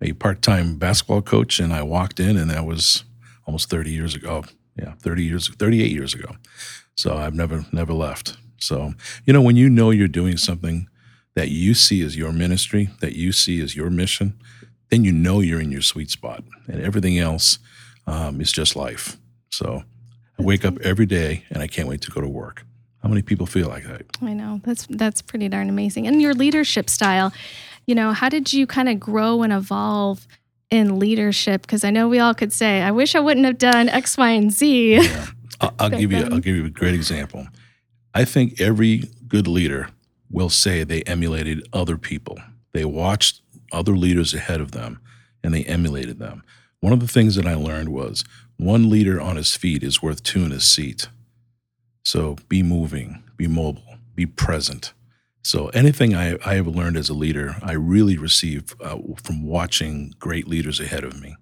a 0.00 0.12
part-time 0.14 0.76
basketball 0.78 1.22
coach, 1.22 1.60
and 1.60 1.72
I 1.72 1.82
walked 1.82 2.18
in, 2.18 2.36
and 2.36 2.50
that 2.50 2.66
was 2.66 3.04
almost 3.46 3.70
30 3.70 3.92
years 3.92 4.16
ago. 4.16 4.44
Yeah, 4.76 4.94
30 5.00 5.22
years, 5.22 5.48
38 5.48 5.92
years 5.92 6.14
ago. 6.14 6.36
So 6.96 7.16
I've 7.16 7.34
never 7.34 7.66
never 7.72 7.92
left. 7.92 8.36
So 8.58 8.94
you 9.24 9.32
know, 9.32 9.42
when 9.42 9.56
you 9.56 9.68
know 9.68 9.90
you're 9.90 10.08
doing 10.08 10.36
something 10.36 10.88
that 11.34 11.48
you 11.50 11.74
see 11.74 12.02
as 12.02 12.16
your 12.16 12.32
ministry, 12.32 12.90
that 13.00 13.14
you 13.14 13.32
see 13.32 13.60
as 13.60 13.76
your 13.76 13.90
mission, 13.90 14.34
then 14.90 15.04
you 15.04 15.12
know 15.12 15.40
you're 15.40 15.60
in 15.60 15.72
your 15.72 15.82
sweet 15.82 16.10
spot, 16.10 16.42
and 16.66 16.82
everything 16.82 17.18
else 17.18 17.58
um, 18.06 18.40
is 18.40 18.52
just 18.52 18.76
life. 18.76 19.16
So 19.50 19.84
I 20.38 20.42
wake 20.42 20.64
up 20.64 20.80
every 20.80 21.06
day, 21.06 21.44
and 21.50 21.62
I 21.62 21.66
can't 21.66 21.88
wait 21.88 22.00
to 22.02 22.10
go 22.10 22.20
to 22.20 22.28
work. 22.28 22.64
How 23.02 23.08
many 23.08 23.22
people 23.22 23.46
feel 23.46 23.68
like 23.68 23.84
that? 23.84 24.02
I 24.22 24.32
know 24.32 24.60
that's 24.64 24.86
that's 24.88 25.22
pretty 25.22 25.48
darn 25.48 25.68
amazing. 25.68 26.06
And 26.06 26.22
your 26.22 26.34
leadership 26.34 26.88
style, 26.88 27.32
you 27.86 27.94
know, 27.94 28.12
how 28.12 28.28
did 28.28 28.52
you 28.52 28.66
kind 28.66 28.88
of 28.88 29.00
grow 29.00 29.42
and 29.42 29.52
evolve 29.52 30.26
in 30.70 30.98
leadership? 30.98 31.62
Because 31.62 31.82
I 31.82 31.90
know 31.90 32.08
we 32.08 32.20
all 32.20 32.34
could 32.34 32.52
say, 32.52 32.82
I 32.82 32.92
wish 32.92 33.14
I 33.14 33.20
wouldn't 33.20 33.44
have 33.46 33.58
done 33.58 33.88
X, 33.88 34.16
Y, 34.16 34.30
and 34.30 34.52
Z. 34.52 34.94
Yeah. 34.94 35.26
I'll, 35.60 35.74
I'll 35.80 35.90
give 35.90 36.12
you 36.12 36.18
I'll 36.18 36.38
give 36.38 36.56
you 36.56 36.66
a 36.66 36.70
great 36.70 36.94
example. 36.94 37.48
I 38.14 38.24
think 38.24 38.60
every 38.60 39.10
good 39.26 39.48
leader 39.48 39.88
will 40.30 40.50
say 40.50 40.84
they 40.84 41.02
emulated 41.02 41.66
other 41.72 41.96
people. 41.96 42.38
They 42.72 42.84
watched 42.84 43.40
other 43.72 43.96
leaders 43.96 44.32
ahead 44.32 44.60
of 44.60 44.72
them 44.72 45.00
and 45.42 45.52
they 45.52 45.64
emulated 45.64 46.18
them. 46.18 46.42
One 46.80 46.92
of 46.92 47.00
the 47.00 47.08
things 47.08 47.36
that 47.36 47.46
I 47.46 47.54
learned 47.54 47.88
was 47.88 48.24
one 48.58 48.88
leader 48.90 49.20
on 49.20 49.36
his 49.36 49.56
feet 49.56 49.82
is 49.82 50.02
worth 50.02 50.22
two 50.22 50.44
in 50.44 50.50
his 50.50 50.64
seat. 50.64 51.08
So 52.02 52.36
be 52.48 52.62
moving, 52.62 53.22
be 53.36 53.46
mobile, 53.46 53.96
be 54.14 54.26
present. 54.26 54.92
So 55.42 55.68
anything 55.68 56.14
I, 56.14 56.38
I 56.44 56.54
have 56.54 56.66
learned 56.66 56.96
as 56.96 57.08
a 57.08 57.14
leader, 57.14 57.56
I 57.62 57.72
really 57.72 58.16
receive 58.16 58.74
uh, 58.80 58.98
from 59.22 59.44
watching 59.44 60.14
great 60.18 60.46
leaders 60.46 60.78
ahead 60.78 61.04
of 61.04 61.20
me, 61.20 61.36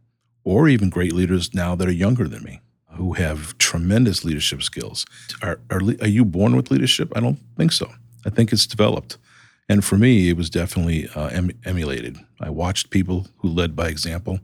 or 0.44 0.68
even 0.68 0.88
great 0.88 1.12
leaders 1.12 1.52
now 1.54 1.74
that 1.74 1.88
are 1.88 1.92
younger 1.92 2.26
than 2.26 2.42
me, 2.42 2.60
who 2.94 3.12
have 3.14 3.56
tremendous 3.58 4.24
leadership 4.24 4.62
skills. 4.62 5.04
Are, 5.42 5.60
are, 5.70 5.80
are 6.00 6.08
you 6.08 6.24
born 6.24 6.56
with 6.56 6.70
leadership? 6.70 7.12
I 7.14 7.20
don't 7.20 7.40
think 7.56 7.72
so. 7.72 7.90
I 8.24 8.30
think 8.30 8.52
it's 8.52 8.66
developed. 8.66 9.18
And 9.68 9.84
for 9.84 9.96
me, 9.96 10.28
it 10.30 10.36
was 10.36 10.50
definitely 10.50 11.08
uh, 11.14 11.28
em- 11.28 11.58
emulated. 11.64 12.18
I 12.40 12.50
watched 12.50 12.90
people 12.90 13.28
who 13.38 13.48
led 13.48 13.76
by 13.76 13.88
example, 13.88 14.40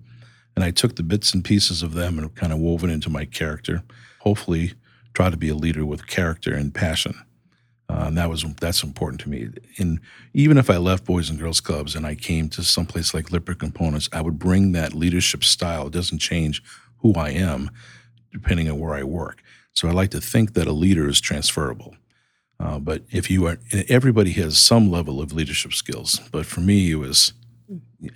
and 0.55 0.65
I 0.65 0.71
took 0.71 0.97
the 0.97 1.03
bits 1.03 1.35
and 1.35 1.45
pieces 1.45 1.83
of 1.83 1.95
them 1.95 2.19
and 2.19 2.35
kind 2.35 2.53
of 2.53 2.59
woven 2.59 2.91
into 2.91 3.11
my 3.11 3.25
character. 3.25 3.83
Hopefully, 4.21 4.75
try 5.17 5.31
to 5.31 5.37
be 5.39 5.49
a 5.49 5.55
leader 5.55 5.87
with 5.87 6.07
character 6.07 6.53
and 6.53 6.75
passion. 6.75 7.15
Uh, 7.89 8.05
and 8.09 8.19
that 8.19 8.29
was 8.29 8.45
that's 8.61 8.83
important 8.83 9.19
to 9.23 9.31
me. 9.31 9.49
And 9.79 9.99
even 10.35 10.59
if 10.59 10.69
I 10.69 10.77
left 10.77 11.07
Boys 11.07 11.31
and 11.31 11.39
Girls 11.39 11.59
Clubs 11.59 11.95
and 11.95 12.07
I 12.07 12.15
came 12.15 12.51
to 12.51 12.63
someplace 12.63 13.15
like 13.15 13.33
Lippert 13.33 13.59
Components, 13.59 14.11
I 14.13 14.21
would 14.21 14.39
bring 14.39 14.73
that 14.73 14.93
leadership 14.93 15.43
style. 15.43 15.87
It 15.87 15.95
doesn't 15.95 16.19
change 16.19 16.63
who 16.99 17.15
I 17.15 17.31
am 17.31 17.71
depending 18.31 18.69
on 18.69 18.79
where 18.79 18.95
I 18.95 19.05
work. 19.05 19.43
So 19.73 19.89
I 19.89 19.93
like 19.93 20.11
to 20.11 20.21
think 20.21 20.53
that 20.53 20.67
a 20.67 20.73
leader 20.73 21.09
is 21.09 21.19
transferable. 21.19 21.95
Uh, 22.61 22.79
but 22.79 23.05
if 23.11 23.31
you 23.31 23.47
are, 23.47 23.59
everybody 23.89 24.33
has 24.33 24.59
some 24.59 24.91
level 24.91 25.23
of 25.23 25.33
leadership 25.33 25.73
skills. 25.73 26.21
But 26.31 26.45
for 26.45 26.61
me, 26.61 26.91
it 26.91 26.97
was 26.97 27.33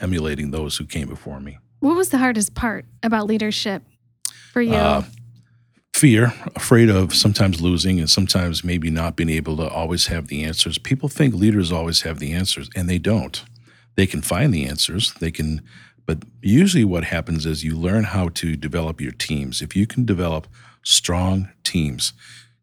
emulating 0.00 0.50
those 0.50 0.76
who 0.76 0.84
came 0.84 1.08
before 1.08 1.40
me. 1.40 1.58
What 1.78 1.96
was 1.96 2.10
the 2.10 2.18
hardest 2.18 2.54
part 2.54 2.84
about 3.02 3.26
leadership 3.26 3.84
for 4.52 4.60
you? 4.60 4.74
Uh, 4.74 5.04
fear, 6.00 6.32
afraid 6.56 6.88
of 6.88 7.14
sometimes 7.14 7.60
losing 7.60 8.00
and 8.00 8.08
sometimes 8.08 8.64
maybe 8.64 8.88
not 8.88 9.16
being 9.16 9.28
able 9.28 9.54
to 9.54 9.68
always 9.68 10.06
have 10.06 10.28
the 10.28 10.42
answers. 10.42 10.78
People 10.78 11.10
think 11.10 11.34
leaders 11.34 11.70
always 11.70 12.00
have 12.02 12.18
the 12.18 12.32
answers, 12.32 12.70
and 12.74 12.88
they 12.88 12.96
don't. 12.96 13.44
They 13.96 14.06
can 14.06 14.22
find 14.22 14.54
the 14.54 14.64
answers, 14.64 15.12
they 15.20 15.30
can, 15.30 15.60
but 16.06 16.22
usually 16.40 16.84
what 16.84 17.04
happens 17.04 17.44
is 17.44 17.64
you 17.64 17.76
learn 17.76 18.04
how 18.04 18.30
to 18.30 18.56
develop 18.56 18.98
your 18.98 19.12
teams. 19.12 19.60
If 19.60 19.76
you 19.76 19.86
can 19.86 20.06
develop 20.06 20.46
strong 20.82 21.50
teams, 21.64 22.14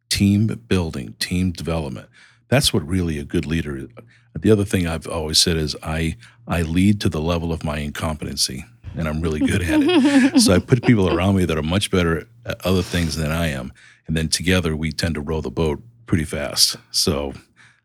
team 0.09 0.47
building, 0.47 1.13
team 1.19 1.51
development, 1.51 2.09
that's 2.47 2.73
what 2.73 2.87
really 2.87 3.19
a 3.19 3.23
good 3.23 3.45
leader 3.45 3.77
is. 3.77 3.89
The 4.35 4.49
other 4.49 4.65
thing 4.65 4.87
I've 4.87 5.05
always 5.05 5.37
said 5.37 5.57
is 5.57 5.75
I 5.83 6.17
I 6.47 6.63
lead 6.63 6.99
to 7.01 7.09
the 7.09 7.21
level 7.21 7.53
of 7.53 7.63
my 7.63 7.77
incompetency 7.77 8.65
and 8.97 9.07
I'm 9.07 9.21
really 9.21 9.39
good 9.39 9.61
at 9.61 9.79
it. 9.83 10.39
so 10.41 10.53
I 10.53 10.59
put 10.59 10.83
people 10.83 11.13
around 11.13 11.35
me 11.35 11.45
that 11.45 11.57
are 11.57 11.63
much 11.63 11.91
better 11.91 12.27
at 12.47 12.65
other 12.65 12.81
things 12.81 13.15
than 13.15 13.31
I 13.31 13.47
am. 13.47 13.73
And 14.07 14.15
then 14.15 14.29
together 14.29 14.75
we 14.75 14.91
tend 14.91 15.15
to 15.15 15.21
row 15.21 15.41
the 15.41 15.51
boat 15.51 15.83
pretty 16.05 16.23
fast. 16.23 16.77
So 16.91 17.33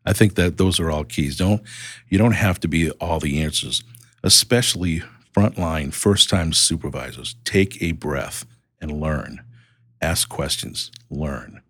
I 0.05 0.13
think 0.13 0.35
that 0.35 0.57
those 0.57 0.79
are 0.79 0.89
all 0.89 1.03
keys. 1.03 1.37
Don't 1.37 1.61
you 2.09 2.17
don't 2.17 2.31
have 2.33 2.59
to 2.61 2.67
be 2.67 2.89
all 2.91 3.19
the 3.19 3.41
answers, 3.41 3.83
especially 4.23 5.03
frontline 5.35 5.93
first 5.93 6.29
time 6.29 6.53
supervisors. 6.53 7.35
Take 7.43 7.81
a 7.81 7.91
breath 7.91 8.45
and 8.81 8.99
learn. 8.99 9.43
Ask 10.01 10.29
questions, 10.29 10.91
learn. 11.09 11.61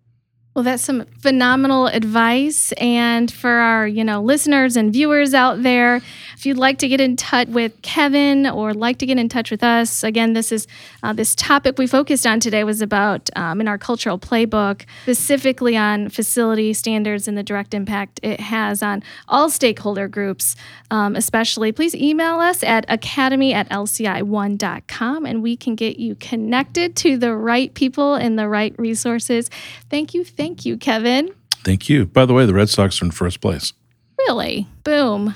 Well, 0.54 0.62
that's 0.62 0.84
some 0.84 1.04
phenomenal 1.18 1.88
advice. 1.88 2.70
And 2.78 3.28
for 3.28 3.50
our, 3.50 3.88
you 3.88 4.04
know, 4.04 4.22
listeners 4.22 4.76
and 4.76 4.92
viewers 4.92 5.34
out 5.34 5.64
there, 5.64 5.96
if 6.36 6.46
you'd 6.46 6.58
like 6.58 6.78
to 6.78 6.86
get 6.86 7.00
in 7.00 7.16
touch 7.16 7.48
with 7.48 7.82
Kevin 7.82 8.46
or 8.46 8.72
like 8.72 8.98
to 8.98 9.06
get 9.06 9.18
in 9.18 9.28
touch 9.28 9.50
with 9.50 9.64
us, 9.64 10.04
again, 10.04 10.34
this 10.34 10.52
is 10.52 10.68
uh, 11.02 11.12
this 11.12 11.34
topic 11.34 11.76
we 11.76 11.88
focused 11.88 12.24
on 12.24 12.38
today 12.38 12.62
was 12.62 12.80
about 12.80 13.30
um, 13.34 13.60
in 13.60 13.66
our 13.66 13.78
cultural 13.78 14.16
playbook, 14.16 14.84
specifically 15.02 15.76
on 15.76 16.08
facility 16.08 16.72
standards 16.72 17.26
and 17.26 17.36
the 17.36 17.42
direct 17.42 17.74
impact 17.74 18.20
it 18.22 18.38
has 18.38 18.80
on 18.80 19.02
all 19.26 19.50
stakeholder 19.50 20.06
groups, 20.06 20.54
um, 20.92 21.16
especially. 21.16 21.72
Please 21.72 21.96
email 21.96 22.38
us 22.38 22.62
at 22.62 22.84
academy 22.88 23.52
at 23.52 23.68
lci1.com 23.70 25.26
and 25.26 25.42
we 25.42 25.56
can 25.56 25.74
get 25.74 25.98
you 25.98 26.14
connected 26.14 26.94
to 26.94 27.16
the 27.16 27.34
right 27.34 27.74
people 27.74 28.14
and 28.14 28.38
the 28.38 28.48
right 28.48 28.78
resources. 28.78 29.50
Thank 29.90 30.14
you. 30.14 30.24
Thank 30.24 30.43
Thank 30.44 30.66
you, 30.66 30.76
Kevin. 30.76 31.30
Thank 31.64 31.88
you. 31.88 32.04
By 32.04 32.26
the 32.26 32.34
way, 32.34 32.44
the 32.44 32.52
Red 32.52 32.68
Sox 32.68 33.00
are 33.00 33.06
in 33.06 33.12
first 33.12 33.40
place. 33.40 33.72
Really? 34.18 34.68
Boom. 34.84 35.34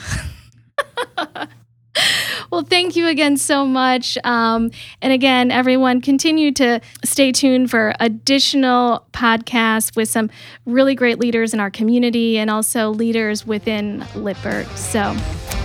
well, 2.51 2.61
thank 2.63 2.95
you 2.95 3.09
again 3.09 3.39
so 3.39 3.65
much. 3.65 4.19
Um, 4.23 4.71
and 5.01 5.11
again, 5.11 5.51
everyone, 5.51 6.03
continue 6.03 6.53
to 6.53 6.83
stay 7.07 7.33
tuned 7.33 7.71
for 7.71 7.95
additional 8.01 9.07
podcasts 9.15 9.97
with 9.97 10.11
some 10.11 10.29
really 10.67 10.95
great 10.95 11.19
leaders 11.19 11.55
in 11.55 11.61
our 11.61 11.71
community 11.71 12.37
and 12.37 12.51
also 12.51 12.91
leaders 12.91 13.47
within 13.47 14.05
Lippert. 14.15 14.69
So 14.77 15.15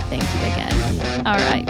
thank 0.08 0.22
you 0.22 0.40
again. 0.52 0.72
All 1.26 1.36
right. 1.36 1.68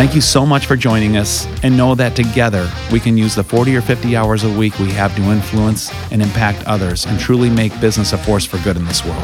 Thank 0.00 0.14
you 0.14 0.22
so 0.22 0.46
much 0.46 0.64
for 0.64 0.76
joining 0.76 1.18
us, 1.18 1.46
and 1.62 1.76
know 1.76 1.94
that 1.94 2.16
together 2.16 2.72
we 2.90 2.98
can 2.98 3.18
use 3.18 3.34
the 3.34 3.44
40 3.44 3.76
or 3.76 3.82
50 3.82 4.16
hours 4.16 4.44
a 4.44 4.50
week 4.50 4.78
we 4.78 4.90
have 4.92 5.14
to 5.14 5.22
influence 5.24 5.92
and 6.10 6.22
impact 6.22 6.64
others 6.64 7.04
and 7.04 7.20
truly 7.20 7.50
make 7.50 7.78
business 7.82 8.14
a 8.14 8.16
force 8.16 8.46
for 8.46 8.56
good 8.64 8.78
in 8.78 8.86
this 8.86 9.04
world. 9.04 9.22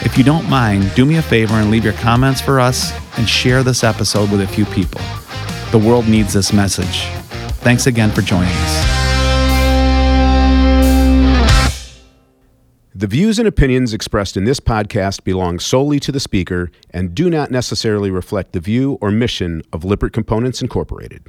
If 0.00 0.16
you 0.16 0.24
don't 0.24 0.48
mind, 0.48 0.90
do 0.94 1.04
me 1.04 1.16
a 1.16 1.22
favor 1.22 1.56
and 1.56 1.70
leave 1.70 1.84
your 1.84 1.92
comments 1.92 2.40
for 2.40 2.58
us 2.58 2.90
and 3.18 3.28
share 3.28 3.62
this 3.62 3.84
episode 3.84 4.30
with 4.30 4.40
a 4.40 4.46
few 4.46 4.64
people. 4.64 5.02
The 5.72 5.86
world 5.86 6.08
needs 6.08 6.32
this 6.32 6.54
message. 6.54 7.02
Thanks 7.60 7.86
again 7.86 8.12
for 8.12 8.22
joining 8.22 8.48
us. 8.48 9.01
The 13.02 13.08
views 13.08 13.40
and 13.40 13.48
opinions 13.48 13.92
expressed 13.92 14.36
in 14.36 14.44
this 14.44 14.60
podcast 14.60 15.24
belong 15.24 15.58
solely 15.58 15.98
to 15.98 16.12
the 16.12 16.20
speaker 16.20 16.70
and 16.90 17.12
do 17.16 17.28
not 17.28 17.50
necessarily 17.50 18.12
reflect 18.12 18.52
the 18.52 18.60
view 18.60 18.96
or 19.00 19.10
mission 19.10 19.60
of 19.72 19.82
Lippert 19.82 20.12
Components 20.12 20.62
Incorporated. 20.62 21.28